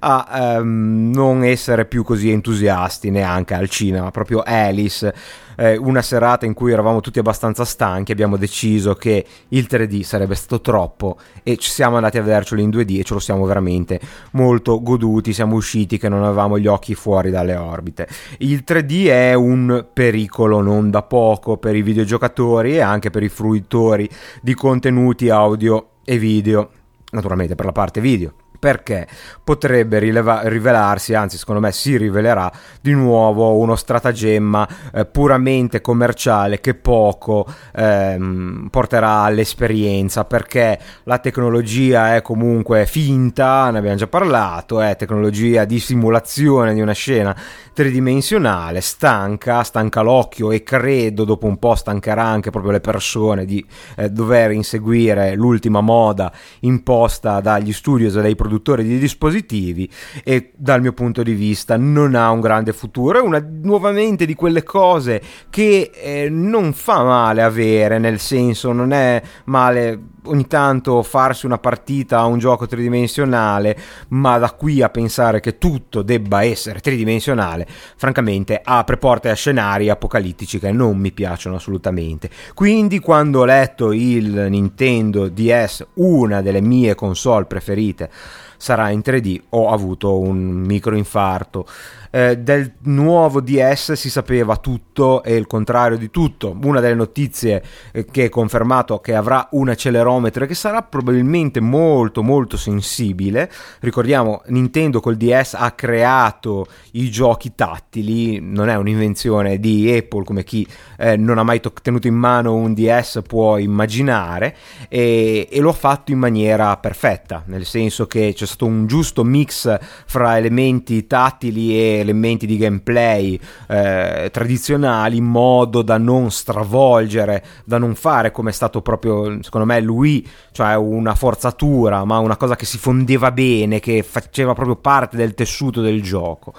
[0.00, 4.10] a um, non essere più così entusiasti neanche al cinema.
[4.10, 5.14] Proprio Alice
[5.60, 10.34] eh, una serata in cui eravamo tutti abbastanza stanchi, abbiamo deciso che il 3D sarebbe
[10.34, 14.00] stato troppo e ci siamo andati a vedercelo in 2D e ce lo siamo veramente
[14.32, 18.08] molto goduti, siamo usciti che non avevamo gli occhi fuori dalle orbite.
[18.38, 23.28] Il 3D è un pericolo non da poco per i videogiocatori e anche per i
[23.28, 24.08] fruitori
[24.40, 26.70] di contenuti audio e video,
[27.10, 29.08] naturalmente per la parte video perché
[29.42, 36.60] potrebbe rileva- rivelarsi, anzi secondo me si rivelerà di nuovo uno stratagemma eh, puramente commerciale
[36.60, 44.80] che poco ehm, porterà all'esperienza perché la tecnologia è comunque finta, ne abbiamo già parlato,
[44.80, 47.34] è tecnologia di simulazione di una scena
[47.72, 53.64] tridimensionale, stanca, stanca l'occhio e credo dopo un po' stancherà anche proprio le persone di
[53.96, 59.88] eh, dover inseguire l'ultima moda imposta dagli studios e dai produttori di dispositivi
[60.24, 64.34] e dal mio punto di vista non ha un grande futuro, è una nuovamente di
[64.34, 71.02] quelle cose che eh, non fa male avere, nel senso non è male ogni tanto
[71.02, 73.76] farsi una partita a un gioco tridimensionale,
[74.08, 79.88] ma da qui a pensare che tutto debba essere tridimensionale, francamente apre porte a scenari
[79.88, 82.30] apocalittici che non mi piacciono assolutamente.
[82.54, 88.10] Quindi quando ho letto il Nintendo DS, una delle mie console preferite,
[88.56, 91.66] sarà in 3D, ho avuto un microinfarto
[92.10, 96.56] eh, del nuovo DS si sapeva tutto e il contrario di tutto.
[96.62, 102.22] Una delle notizie eh, che è confermato che avrà un accelerometro che sarà probabilmente molto
[102.22, 103.50] molto sensibile.
[103.80, 110.44] Ricordiamo, Nintendo col DS ha creato i giochi tattili, non è un'invenzione di Apple come
[110.44, 110.66] chi
[110.98, 114.56] eh, non ha mai to- tenuto in mano un DS può immaginare
[114.88, 119.24] e, e lo ha fatto in maniera perfetta, nel senso che c'è stato un giusto
[119.24, 127.44] mix fra elementi tattili e elementi di gameplay eh, tradizionali in modo da non stravolgere,
[127.64, 132.36] da non fare come è stato proprio secondo me lui, cioè una forzatura, ma una
[132.36, 136.54] cosa che si fondeva bene, che faceva proprio parte del tessuto del gioco.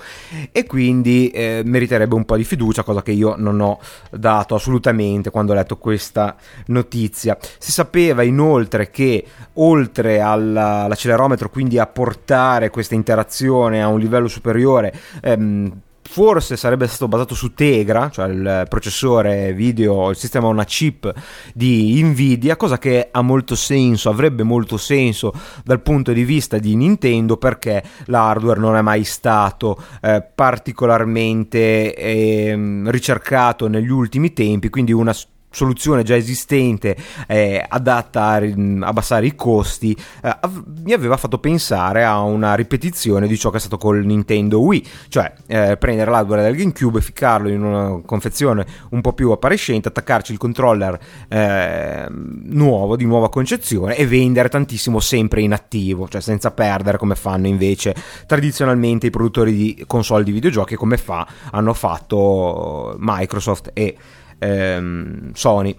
[0.51, 3.80] E quindi eh, meriterebbe un po' di fiducia, cosa che io non ho
[4.12, 6.36] dato assolutamente quando ho letto questa
[6.67, 7.38] notizia.
[7.58, 14.93] Si sapeva inoltre che oltre all'accelerometro, quindi a portare questa interazione a un livello superiore,
[15.21, 20.65] eh, ehm, forse sarebbe stato basato su Tegra, cioè il processore video, il sistema una
[20.65, 21.13] chip
[21.54, 25.32] di Nvidia, cosa che ha molto senso, avrebbe molto senso
[25.63, 32.82] dal punto di vista di Nintendo perché l'hardware non è mai stato eh, particolarmente eh,
[32.88, 35.13] ricercato negli ultimi tempi, quindi una
[35.52, 36.96] soluzione già esistente
[37.28, 38.42] eh, adatta a
[38.82, 40.38] abbassare i costi eh,
[40.84, 44.88] mi aveva fatto pensare a una ripetizione di ciò che è stato col Nintendo Wii
[45.10, 50.32] cioè eh, prendere l'hardware del GameCube ficcarlo in una confezione un po' più appariscente attaccarci
[50.32, 56.52] il controller ehm, nuovo di nuova concezione e vendere tantissimo sempre in attivo cioè senza
[56.52, 57.94] perdere come fanno invece
[58.26, 63.98] tradizionalmente i produttori di console di videogiochi come fa hanno fatto Microsoft e
[64.41, 65.75] ehm, Sony.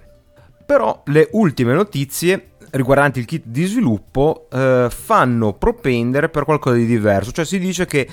[0.64, 6.86] Però le ultime notizie riguardanti il kit di sviluppo eh, fanno propendere per qualcosa di
[6.86, 8.08] diverso, cioè si dice che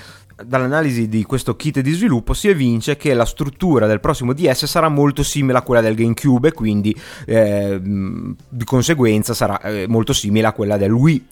[0.45, 4.89] dall'analisi di questo kit di sviluppo si evince che la struttura del prossimo DS sarà
[4.89, 10.47] molto simile a quella del GameCube e quindi eh, di conseguenza sarà eh, molto simile
[10.47, 11.27] a quella del Wii.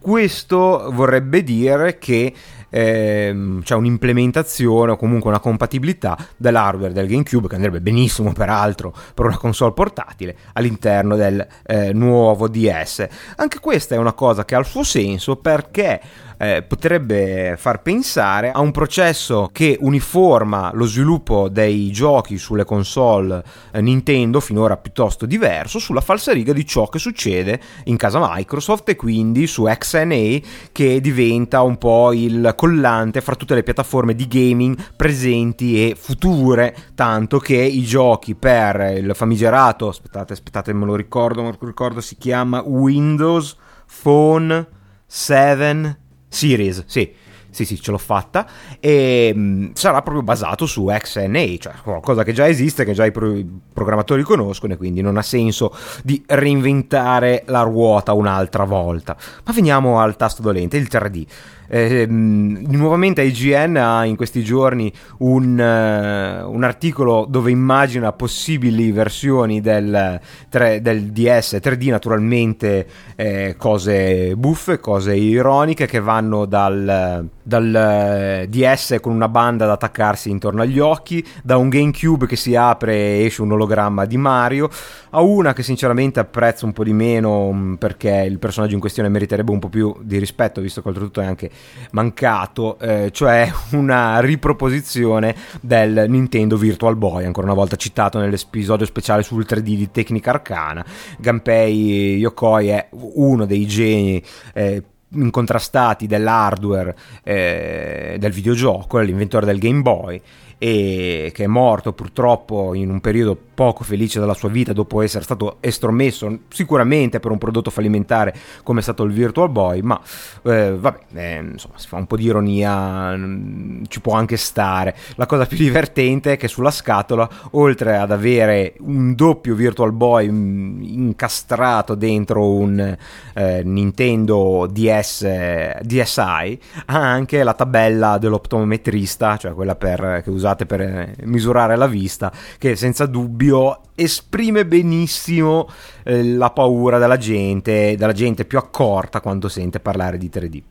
[0.00, 2.32] Questo vorrebbe dire che
[2.70, 9.26] ehm, c'è un'implementazione o comunque una compatibilità dell'hardware del GameCube che andrebbe benissimo peraltro per
[9.26, 13.06] una console portatile all'interno del eh, nuovo DS.
[13.36, 16.00] Anche questa è una cosa che ha il suo senso perché
[16.38, 23.42] eh, potrebbe far pensare a un processo che uniforma lo sviluppo dei giochi sulle console
[23.72, 28.96] eh, Nintendo, finora piuttosto diverso, sulla falsariga di ciò che succede in casa Microsoft e
[28.96, 30.38] quindi su XNA
[30.70, 36.74] che diventa un po' il collante fra tutte le piattaforme di gaming presenti e future,
[36.96, 42.00] tanto che i giochi per il famigerato, aspettate, aspettate, me lo ricordo, me lo ricordo,
[42.00, 43.56] si chiama Windows
[44.02, 44.66] Phone
[45.06, 47.14] 7 Series, sì,
[47.48, 48.44] sì, sì, ce l'ho fatta.
[48.80, 53.06] E mh, mm, sarà proprio basato su XNA, cioè qualcosa che già esiste, che già
[53.06, 55.72] i, pro- i, programmatori conoscono, e quindi non ha senso
[56.02, 59.16] di reinventare la ruota un'altra volta.
[59.44, 61.26] Ma veniamo al tasto dolente, il 3D.
[61.70, 69.60] Eh, nuovamente IGN ha in questi giorni un, uh, un, articolo dove immagina possibili versioni
[69.60, 77.74] del, tre, del DS 3D, naturalmente eh, cose buffe, cose ironiche che vanno dal, dal
[77.74, 82.54] eh, DS con una banda da attaccarsi intorno agli occhi, da un GameCube che si
[82.54, 84.70] apre e esce un ologramma di Mario,
[85.10, 89.08] a una che sinceramente apprezzo un po' di meno mm, perché il personaggio in questione
[89.08, 91.50] meriterebbe un po' più di rispetto, visto che oltretutto è anche
[91.92, 99.22] mancato, eh, cioè una riproposizione del Nintendo Virtual Boy, ancora una volta citato nell'episodio speciale
[99.22, 100.84] sul 3D di Tecnica Arcana.
[101.18, 104.22] Gunpei Yokoi è uno dei geni
[104.54, 110.20] eh, incontrastati dell'hardware eh, del videogioco, l'inventore del Game Boy
[110.58, 115.24] e che è morto purtroppo in un periodo poco felice della sua vita dopo essere
[115.24, 118.32] stato estromesso sicuramente per un prodotto fallimentare
[118.62, 120.00] come è stato il Virtual Boy, ma
[120.44, 124.94] eh, vabbè, eh, insomma, si fa un po' di ironia, mm, ci può anche stare.
[125.16, 130.30] La cosa più divertente è che sulla scatola, oltre ad avere un doppio Virtual Boy
[130.30, 132.96] mm, incastrato dentro un
[133.34, 140.80] eh, Nintendo DS, DSi, ha anche la tabella dell'optometrista, cioè quella per, che usate per
[140.80, 145.68] eh, misurare la vista, che senza dubbio dubbio esprime benissimo
[146.04, 150.62] eh, la paura della gente, della gente più accorta quando sente parlare di 3D.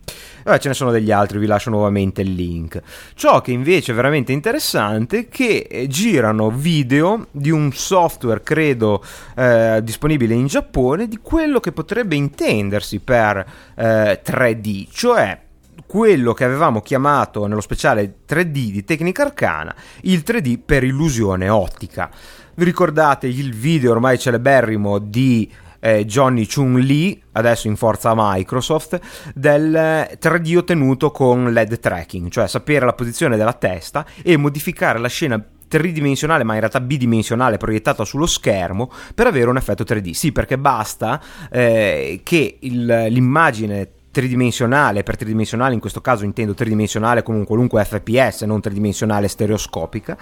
[0.43, 2.82] Vabbè, ce ne sono degli altri, vi lascio nuovamente il link.
[3.15, 9.03] Ciò che invece è veramente interessante è che eh, girano video di un software, credo,
[9.36, 15.41] eh, disponibile in Giappone, di quello che potrebbe intendersi per eh, 3D, cioè
[15.86, 22.09] quello che avevamo chiamato nello speciale 3D di Tecnica Arcana, il 3D per illusione ottica.
[22.58, 25.47] Vi ricordate il video ormai celeberrimo di
[25.80, 28.99] eh, Johnny Chung Lee, adesso in forza Microsoft,
[29.36, 35.08] del 3D ottenuto con LED tracking, cioè sapere la posizione della testa e modificare la
[35.08, 40.14] scena tridimensionale ma in realtà bidimensionale proiettata sullo schermo per avere un effetto 3D.
[40.14, 47.22] Sì, perché basta eh, che il, l'immagine tridimensionale, per tridimensionale in questo caso intendo tridimensionale
[47.22, 50.18] come un qualunque FPS, non tridimensionale stereoscopica,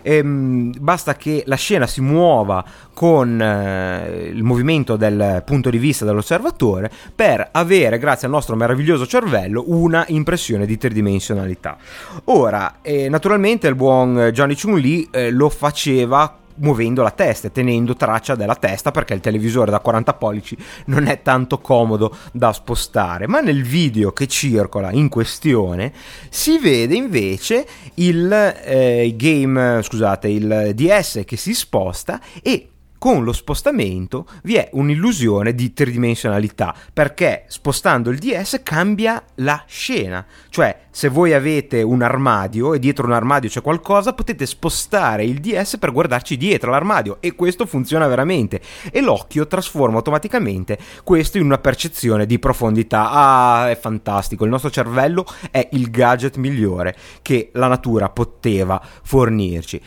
[0.00, 2.64] ehm, basta che la scena si muova
[2.94, 9.06] con eh, il movimento del punto di vista dell'osservatore per avere, grazie al nostro meraviglioso
[9.06, 11.76] cervello, una impressione di tridimensionalità.
[12.24, 17.52] Ora, eh, naturalmente il buon Johnny Chun Lee eh, lo faceva muovendo la testa e
[17.52, 22.52] tenendo traccia della testa perché il televisore da 40 pollici non è tanto comodo da
[22.52, 23.26] spostare.
[23.26, 25.92] Ma nel video che circola in questione
[26.28, 32.68] si vede invece il eh, game scusate il DS che si sposta e
[33.04, 40.24] con lo spostamento vi è un'illusione di tridimensionalità perché spostando il DS cambia la scena.
[40.48, 45.40] Cioè, se voi avete un armadio e dietro un armadio c'è qualcosa, potete spostare il
[45.40, 51.44] DS per guardarci dietro l'armadio e questo funziona veramente e l'occhio trasforma automaticamente questo in
[51.44, 53.10] una percezione di profondità.
[53.10, 59.82] Ah, è fantastico, il nostro cervello è il gadget migliore che la natura poteva fornirci.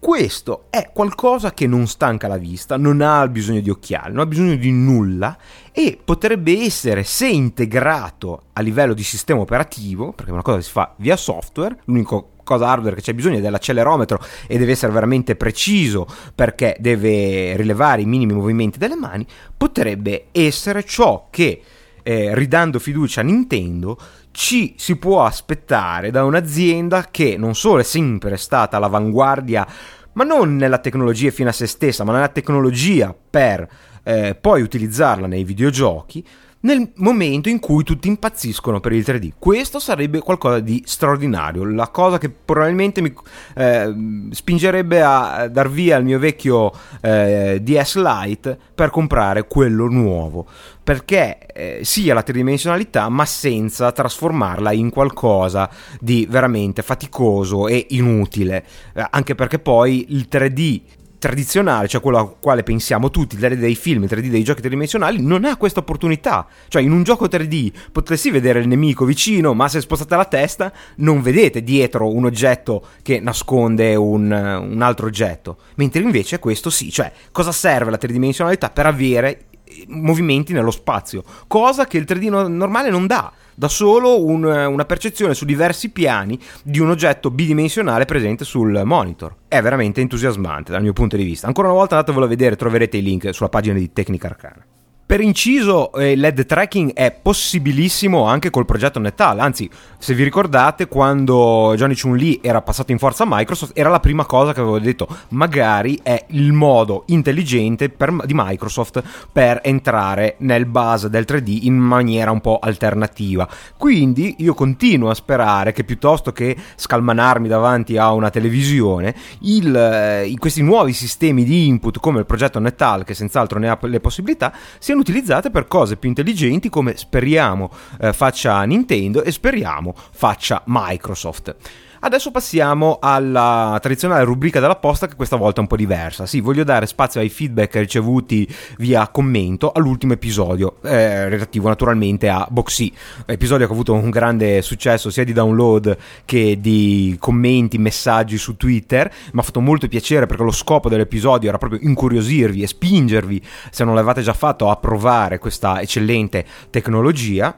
[0.00, 4.26] Questo è qualcosa che non stanca la vista, non ha bisogno di occhiali, non ha
[4.26, 5.36] bisogno di nulla
[5.72, 10.62] e potrebbe essere, se integrato a livello di sistema operativo, perché è una cosa che
[10.62, 14.90] si fa via software, l'unico cosa hardware che c'è bisogno è dell'accelerometro e deve essere
[14.90, 21.60] veramente preciso perché deve rilevare i minimi movimenti delle mani, potrebbe essere ciò che
[22.02, 23.98] eh, ridando fiducia a Nintendo
[24.30, 29.66] ci si può aspettare da un'azienda che non solo è sempre stata all'avanguardia,
[30.12, 33.68] ma non nella tecnologia fino a se stessa, ma nella tecnologia per
[34.02, 36.24] eh, poi utilizzarla nei videogiochi,
[36.60, 39.30] nel momento in cui tutti impazziscono per il 3D.
[39.38, 43.14] Questo sarebbe qualcosa di straordinario, la cosa che probabilmente mi
[43.56, 43.94] eh,
[44.30, 50.46] spingerebbe a dar via il mio vecchio eh, DS Lite per comprare quello nuovo,
[50.82, 58.64] perché eh, sia la tridimensionalità ma senza trasformarla in qualcosa di veramente faticoso e inutile,
[58.94, 60.80] eh, anche perché poi il 3D
[61.20, 64.62] tradizionale, cioè quello al quale pensiamo tutti, il 3D dei film, il 3D dei giochi
[64.62, 66.48] tridimensionali, non ha questa opportunità.
[66.66, 70.72] Cioè, in un gioco 3D potresti vedere il nemico vicino, ma se spostate la testa
[70.96, 75.58] non vedete dietro un oggetto che nasconde un, un altro oggetto.
[75.76, 79.44] Mentre invece questo sì, cioè, cosa serve la tridimensionalità per avere
[79.88, 83.30] movimenti nello spazio, cosa che il 3D no- normale non dà
[83.60, 89.34] da solo un, una percezione su diversi piani di un oggetto bidimensionale presente sul monitor.
[89.48, 91.46] È veramente entusiasmante dal mio punto di vista.
[91.46, 94.64] Ancora una volta andatevelo a vedere, troverete i link sulla pagina di Tecnica Arcana.
[95.10, 99.40] Per inciso, eh, LED tracking è possibilissimo anche col progetto Netal.
[99.40, 103.88] Anzi, se vi ricordate, quando Johnny Chun Lee era passato in forza a Microsoft, era
[103.88, 105.08] la prima cosa che avevo detto.
[105.30, 109.02] Magari è il modo intelligente per, di Microsoft
[109.32, 113.48] per entrare nel base del 3D in maniera un po' alternativa.
[113.76, 120.32] Quindi io continuo a sperare che piuttosto che scalmanarmi davanti a una televisione, il, eh,
[120.38, 124.52] questi nuovi sistemi di input come il progetto Netal, che senz'altro ne ha le possibilità,
[124.78, 127.70] siano utilizzate per cose più intelligenti come speriamo
[128.00, 131.56] eh, faccia Nintendo e speriamo faccia Microsoft.
[132.02, 136.24] Adesso passiamo alla tradizionale rubrica della posta che questa volta è un po' diversa.
[136.24, 138.48] Sì, voglio dare spazio ai feedback ricevuti
[138.78, 142.90] via commento all'ultimo episodio, eh, relativo naturalmente a Boxy,
[143.26, 145.94] episodio che ha avuto un grande successo sia di download
[146.24, 149.12] che di commenti, messaggi su Twitter.
[149.32, 153.84] Mi ha fatto molto piacere perché lo scopo dell'episodio era proprio incuriosirvi e spingervi, se
[153.84, 157.54] non l'avete già fatto, a provare questa eccellente tecnologia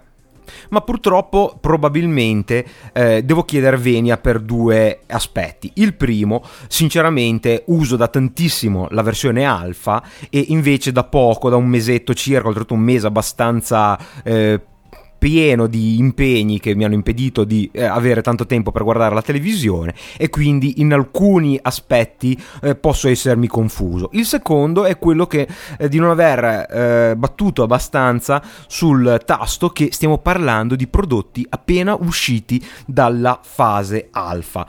[0.71, 5.71] ma purtroppo probabilmente eh, devo chiedere venia per due aspetti.
[5.75, 11.67] Il primo, sinceramente, uso da tantissimo la versione alfa e invece da poco, da un
[11.67, 14.61] mesetto circa, oltretutto un mese abbastanza eh,
[15.23, 19.23] pieno di impegni che mi hanno impedito di eh, avere tanto tempo per guardare la
[19.23, 24.09] televisione e quindi in alcuni aspetti eh, posso essermi confuso.
[24.15, 25.47] Il secondo è quello che
[25.79, 31.95] eh, di non aver eh, battuto abbastanza sul tasto che stiamo parlando di prodotti appena
[31.95, 34.67] usciti dalla fase alfa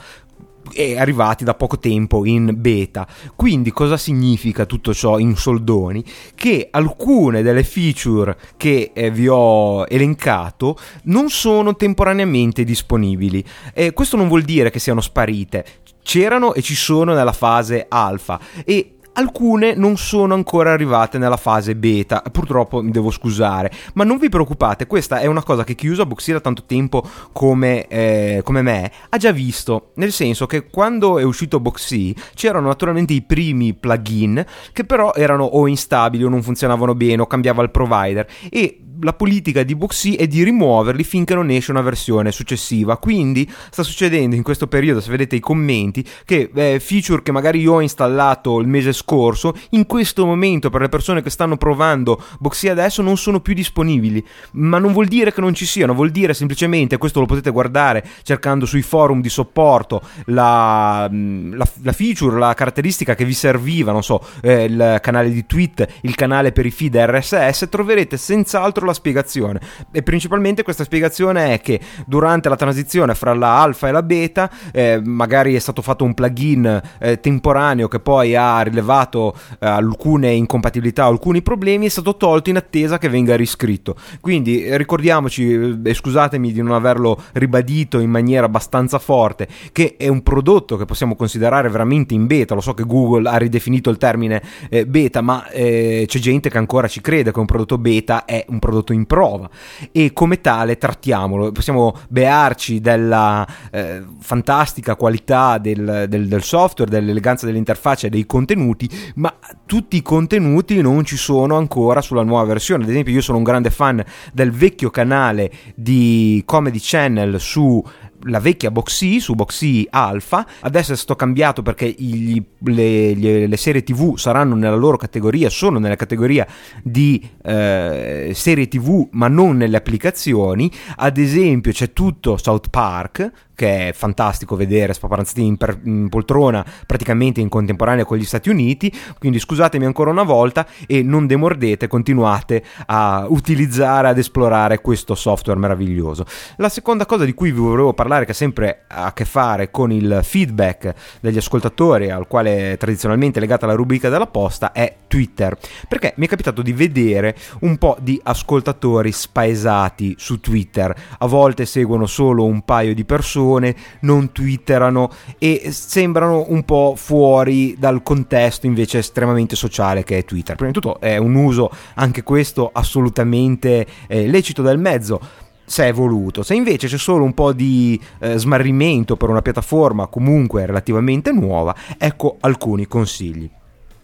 [0.71, 3.07] e arrivati da poco tempo in beta.
[3.35, 6.03] Quindi cosa significa tutto ciò in soldoni?
[6.35, 13.43] Che alcune delle feature che eh, vi ho elencato non sono temporaneamente disponibili.
[13.73, 15.65] E questo non vuol dire che siano sparite.
[16.03, 21.75] C'erano e ci sono nella fase alfa e alcune non sono ancora arrivate nella fase
[21.75, 25.87] beta, purtroppo mi devo scusare, ma non vi preoccupate, questa è una cosa che chi
[25.87, 30.69] usa Boxy da tanto tempo come, eh, come me ha già visto, nel senso che
[30.69, 36.29] quando è uscito Boxy c'erano naturalmente i primi plugin che però erano o instabili o
[36.29, 41.03] non funzionavano bene o cambiava il provider e la politica di Boxy è di rimuoverli
[41.03, 42.97] finché non esce una versione successiva.
[42.97, 47.59] Quindi sta succedendo in questo periodo, se vedete i commenti, che eh, feature che magari
[47.59, 52.21] io ho installato il mese scorso, in questo momento per le persone che stanno provando
[52.39, 54.23] Boxy adesso non sono più disponibili.
[54.53, 58.05] Ma non vuol dire che non ci siano, vuol dire semplicemente, questo lo potete guardare
[58.23, 63.91] cercando sui forum di supporto, la, mm, la, la feature, la caratteristica che vi serviva,
[63.91, 68.82] non so, eh, il canale di tweet, il canale per i feed RSS, troverete senz'altro
[68.85, 69.59] la la spiegazione.
[69.91, 74.49] E principalmente questa spiegazione è che durante la transizione fra la alfa e la beta,
[74.71, 80.31] eh, magari è stato fatto un plugin eh, temporaneo che poi ha rilevato eh, alcune
[80.31, 83.95] incompatibilità, alcuni problemi, è stato tolto in attesa che venga riscritto.
[84.21, 89.95] Quindi eh, ricordiamoci, eh, e scusatemi di non averlo ribadito in maniera abbastanza forte, che
[89.97, 92.53] è un prodotto che possiamo considerare veramente in beta.
[92.53, 96.87] Lo so che Google ha ridefinito il termine eh, beta, ma c'è gente che ancora
[96.87, 99.49] ci crede che un prodotto beta è un prodotto prodotto in prova
[99.91, 101.51] e come tale trattiamolo.
[101.51, 108.89] Possiamo bearci della eh, fantastica qualità del, del, del software, dell'eleganza dell'interfaccia e dei contenuti,
[109.15, 109.33] ma
[109.65, 112.83] tutti i contenuti non ci sono ancora sulla nuova versione.
[112.83, 114.03] Ad esempio, io sono un grande fan
[114.33, 117.83] del vecchio canale di Comedy Channel su
[118.23, 123.57] la vecchia Boxy su Boxy Alpha, adesso è stato cambiato perché gli, le, le, le,
[123.57, 126.45] serie TV saranno nella loro categoria, sono nella categoria
[126.81, 133.89] di eh, serie TV ma non nelle applicazioni, ad esempio c'è tutto South Park che
[133.89, 138.91] è fantastico vedere spaparanzati in, per, in, poltrona praticamente in contemporanea con gli Stati Uniti,
[139.19, 145.59] quindi scusatemi ancora una volta e non demordete, continuate a utilizzare, ad esplorare questo software
[145.59, 146.25] meraviglioso.
[146.57, 149.91] La seconda cosa di cui vi volevo parlare, che ha sempre a che fare con
[149.91, 155.57] il feedback degli ascoltatori, al quale tradizionalmente è legata la rubrica della posta, è Twitter,
[155.87, 161.65] perché mi è capitato di vedere un po' di ascoltatori spaesati su Twitter, a volte
[161.65, 168.01] seguono solo un paio di persone, persone non twitterano e sembrano un po' fuori dal
[168.01, 170.55] contesto invece estremamente sociale che è Twitter.
[170.55, 175.19] Prima di tutto è un uso anche questo assolutamente eh, lecito del mezzo
[175.65, 176.43] se è voluto.
[176.43, 181.75] Se invece c'è solo un po' di eh, smarrimento per una piattaforma comunque relativamente nuova,
[181.97, 183.49] ecco alcuni consigli.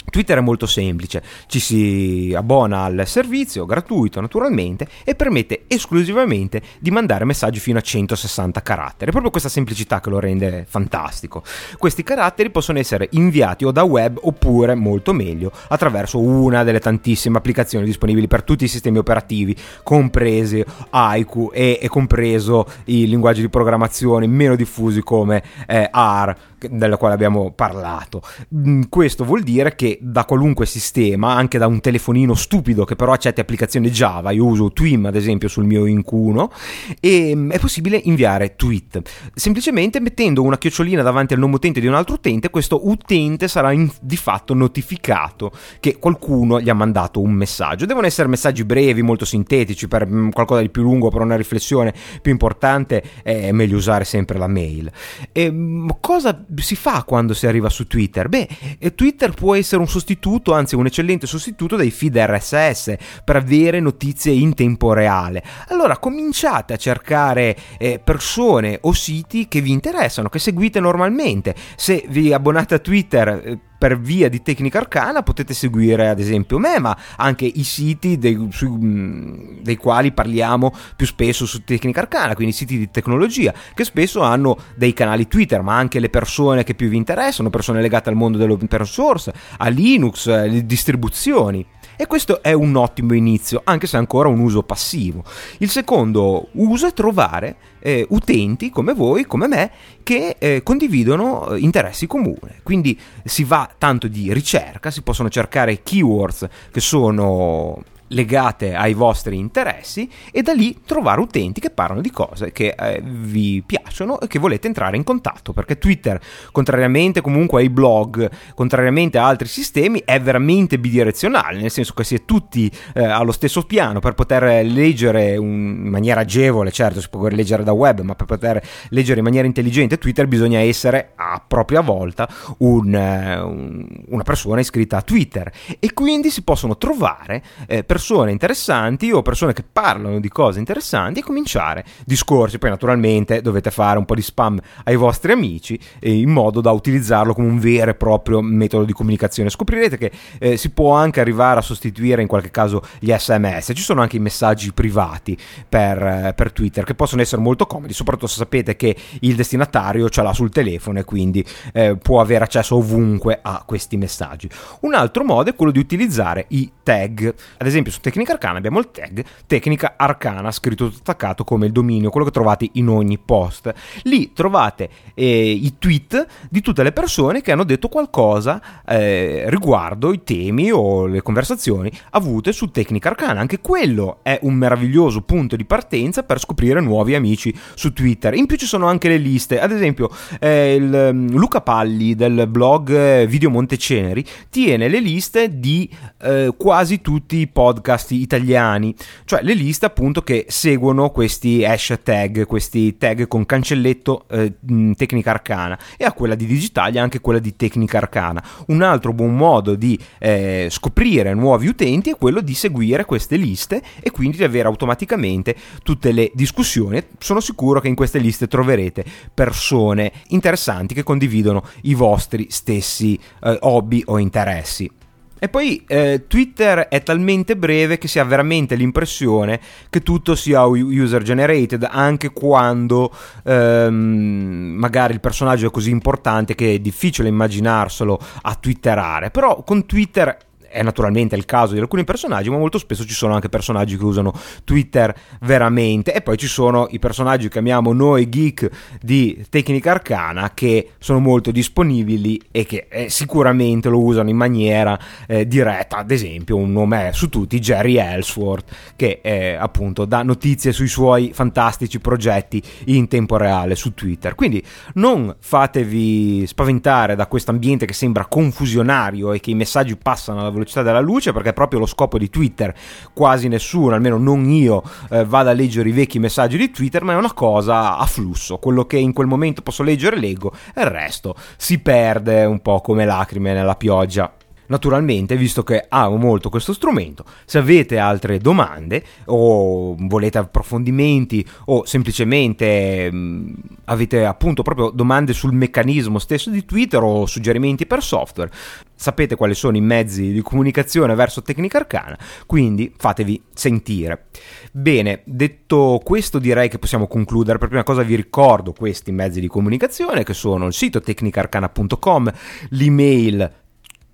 [0.09, 6.91] Twitter è molto semplice, ci si abbona al servizio, gratuito naturalmente, e permette esclusivamente di
[6.91, 9.09] mandare messaggi fino a 160 caratteri.
[9.09, 11.43] È proprio questa semplicità che lo rende fantastico.
[11.77, 17.37] Questi caratteri possono essere inviati o da web oppure, molto meglio, attraverso una delle tantissime
[17.37, 23.49] applicazioni disponibili per tutti i sistemi operativi, compresi Haiku e, e compreso i linguaggi di
[23.49, 26.35] programmazione meno diffusi come eh, R,
[26.69, 28.21] della quale abbiamo parlato.
[28.55, 33.13] Mm, questo vuol dire che da qualunque sistema, anche da un telefonino stupido che però
[33.13, 36.51] accetta applicazioni Java, io uso Twim ad esempio sul mio Inc 1,
[36.99, 39.01] e mm, è possibile inviare tweet.
[39.33, 43.71] Semplicemente mettendo una chiocciolina davanti al nome utente di un altro utente, questo utente sarà
[43.71, 47.85] in, di fatto notificato che qualcuno gli ha mandato un messaggio.
[47.85, 51.93] Devono essere messaggi brevi, molto sintetici, per mm, qualcosa di più lungo, per una riflessione
[52.21, 54.91] più importante è meglio usare sempre la mail.
[55.31, 55.53] E
[55.99, 58.27] cosa si fa quando si arriva su Twitter?
[58.27, 58.47] Beh,
[58.95, 64.31] Twitter può essere un sostituto, anzi un eccellente sostituto dei feed RSS per avere notizie
[64.31, 65.43] in tempo reale.
[65.67, 71.55] Allora cominciate a cercare eh, persone o siti che vi interessano, che seguite normalmente.
[71.75, 76.59] Se vi abbonate a Twitter eh, per via di tecnica arcana potete seguire ad esempio
[76.59, 82.01] me, ma anche i siti dei, su, mm, dei quali parliamo più spesso su tecnica
[82.01, 86.63] arcana, quindi siti di tecnologia, che spesso hanno dei canali Twitter, ma anche le persone
[86.63, 91.65] che più vi interessano, persone legate al mondo dell'open source, a Linux, alle distribuzioni.
[92.01, 95.21] E questo è un ottimo inizio, anche se ancora un uso passivo.
[95.57, 99.69] Il secondo uso è trovare eh, utenti come voi, come me,
[100.01, 102.61] che eh, condividono eh, interessi comuni.
[102.63, 109.37] Quindi si va tanto di ricerca, si possono cercare keywords che sono legate ai vostri
[109.37, 114.27] interessi e da lì trovare utenti che parlano di cose che eh, vi piacciono e
[114.27, 116.19] che volete entrare in contatto perché Twitter
[116.51, 122.15] contrariamente comunque ai blog contrariamente a altri sistemi è veramente bidirezionale nel senso che si
[122.15, 127.09] è tutti eh, allo stesso piano per poter leggere un, in maniera agevole certo si
[127.09, 131.41] può leggere da web ma per poter leggere in maniera intelligente Twitter bisogna essere a
[131.45, 132.27] propria volta
[132.59, 135.51] un, eh, un, una persona iscritta a Twitter.
[135.79, 140.57] E quindi si possono trovare eh, persone persone interessanti o persone che parlano di cose
[140.57, 142.57] interessanti e cominciare discorsi.
[142.57, 146.71] Poi naturalmente dovete fare un po' di spam ai vostri amici eh, in modo da
[146.71, 149.49] utilizzarlo come un vero e proprio metodo di comunicazione.
[149.49, 153.73] Scoprirete che eh, si può anche arrivare a sostituire in qualche caso gli sms.
[153.75, 155.37] Ci sono anche i messaggi privati
[155.67, 160.07] per, eh, per Twitter che possono essere molto comodi, soprattutto se sapete che il destinatario
[160.09, 164.49] ce l'ha sul telefono e quindi eh, può avere accesso ovunque a questi messaggi.
[164.81, 167.33] Un altro modo è quello di utilizzare i tag.
[167.57, 171.71] Ad esempio esempio su Tecnica Arcana abbiamo il tag Tecnica Arcana scritto attaccato come il
[171.71, 173.73] dominio, quello che trovate in ogni post.
[174.03, 180.13] Lì trovate eh, i tweet di tutte le persone che hanno detto qualcosa eh, riguardo
[180.13, 183.39] i temi o le conversazioni avute su Tecnica Arcana.
[183.39, 188.33] Anche quello è un meraviglioso punto di partenza per scoprire nuovi amici su Twitter.
[188.35, 190.09] In più ci sono anche le liste, ad esempio
[190.39, 195.89] eh, il, mm, Luca Palli del blog eh, Video Monteceneri tiene le liste di
[196.21, 202.45] eh, quasi tutti i podcast podcast italiani, cioè le liste appunto che seguono questi hashtag,
[202.45, 204.53] questi tag con cancelletto eh,
[204.95, 208.43] tecnica arcana e a quella di Digitalia anche quella di tecnica arcana.
[208.67, 213.81] Un altro buon modo di eh, scoprire nuovi utenti è quello di seguire queste liste
[214.01, 217.01] e quindi di avere automaticamente tutte le discussioni.
[217.17, 223.57] Sono sicuro che in queste liste troverete persone interessanti che condividono i vostri stessi eh,
[223.61, 224.98] hobby o interessi.
[225.39, 229.59] E poi eh, Twitter è talmente breve che si ha veramente l'impressione
[229.89, 233.11] che tutto sia user generated, anche quando
[233.43, 239.31] ehm, magari il personaggio è così importante che è difficile immaginarselo a twitterare.
[239.31, 240.37] Però con Twitter
[240.69, 244.03] è naturalmente il caso di alcuni personaggi, ma molto spesso ci sono anche personaggi che
[244.03, 246.13] usano Twitter veramente.
[246.13, 248.69] E poi ci sono i personaggi che chiamiamo noi geek
[249.01, 254.97] di tecnica arcana che sono molto disponibili e che eh, sicuramente lo usano in maniera
[255.27, 255.97] eh, diretta.
[255.97, 261.31] Ad esempio, un nome su tutti Jerry Ellsworth, che eh, appunto dà notizie sui suoi
[261.33, 264.35] fantastici progetti in tempo reale su Twitter.
[264.35, 264.63] Quindi
[264.95, 270.49] non fatevi spaventare da questo ambiente che sembra confusionario e che i messaggi passano alla
[270.49, 272.73] velocità della luce perché è proprio lo scopo di Twitter.
[273.13, 277.13] Quasi nessuno, almeno non io, eh, vada a leggere i vecchi messaggi di Twitter, ma
[277.13, 278.57] è una cosa a flusso.
[278.57, 282.81] Quello che in quel momento posso leggere leggo e il resto si perde un po'
[282.81, 284.31] come lacrime nella pioggia.
[284.69, 291.85] Naturalmente, visto che amo molto questo strumento, se avete altre domande o volete approfondimenti o
[291.85, 293.53] semplicemente mh,
[293.85, 298.51] avete appunto proprio domande sul meccanismo stesso di Twitter o suggerimenti per software,
[298.93, 304.25] sapete quali sono i mezzi di comunicazione verso Tecnica Arcana, quindi fatevi sentire.
[304.71, 307.57] Bene, detto questo direi che possiamo concludere.
[307.57, 312.31] Per prima cosa vi ricordo questi mezzi di comunicazione che sono il sito tecnicarcana.com,
[312.69, 313.51] l'email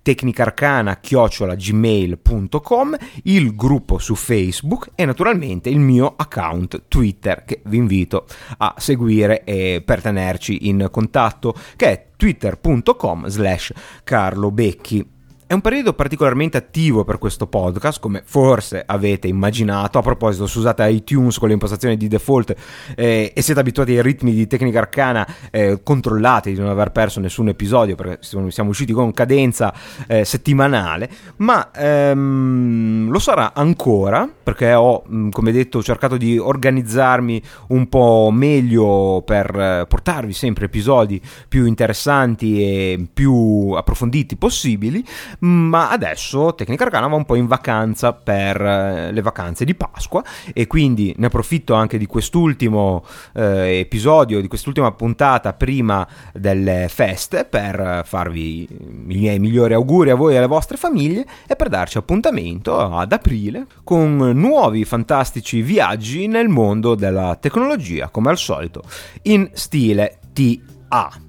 [0.06, 8.26] tecnicarcana-gmail.com, il gruppo su Facebook e naturalmente il mio account Twitter che vi invito
[8.58, 13.72] a seguire e per tenerci in contatto che è twitter.com slash
[14.04, 15.15] Carlo Becchi.
[15.48, 19.96] È un periodo particolarmente attivo per questo podcast, come forse avete immaginato.
[19.96, 22.52] A proposito, se usate iTunes con le impostazioni di default
[22.96, 27.20] eh, e siete abituati ai ritmi di tecnica arcana, eh, controllate di non aver perso
[27.20, 28.18] nessun episodio perché
[28.48, 29.72] siamo usciti con cadenza
[30.08, 37.40] eh, settimanale, ma ehm, lo sarà ancora perché ho, mm, come detto, cercato di organizzarmi
[37.68, 45.04] un po' meglio per eh, portarvi sempre episodi più interessanti e più approfonditi possibili
[45.40, 50.22] ma adesso Tecnica Arcana va un po' in vacanza per eh, le vacanze di Pasqua
[50.52, 57.44] e quindi ne approfitto anche di quest'ultimo eh, episodio, di quest'ultima puntata prima delle feste
[57.44, 61.98] per farvi i miei migliori auguri a voi e alle vostre famiglie e per darci
[61.98, 68.82] appuntamento ad aprile con nuovi fantastici viaggi nel mondo della tecnologia come al solito
[69.22, 71.25] in stile TA.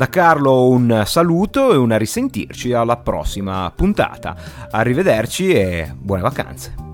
[0.00, 4.34] Da Carlo un saluto e un risentirci alla prossima puntata.
[4.70, 6.89] Arrivederci e buone vacanze.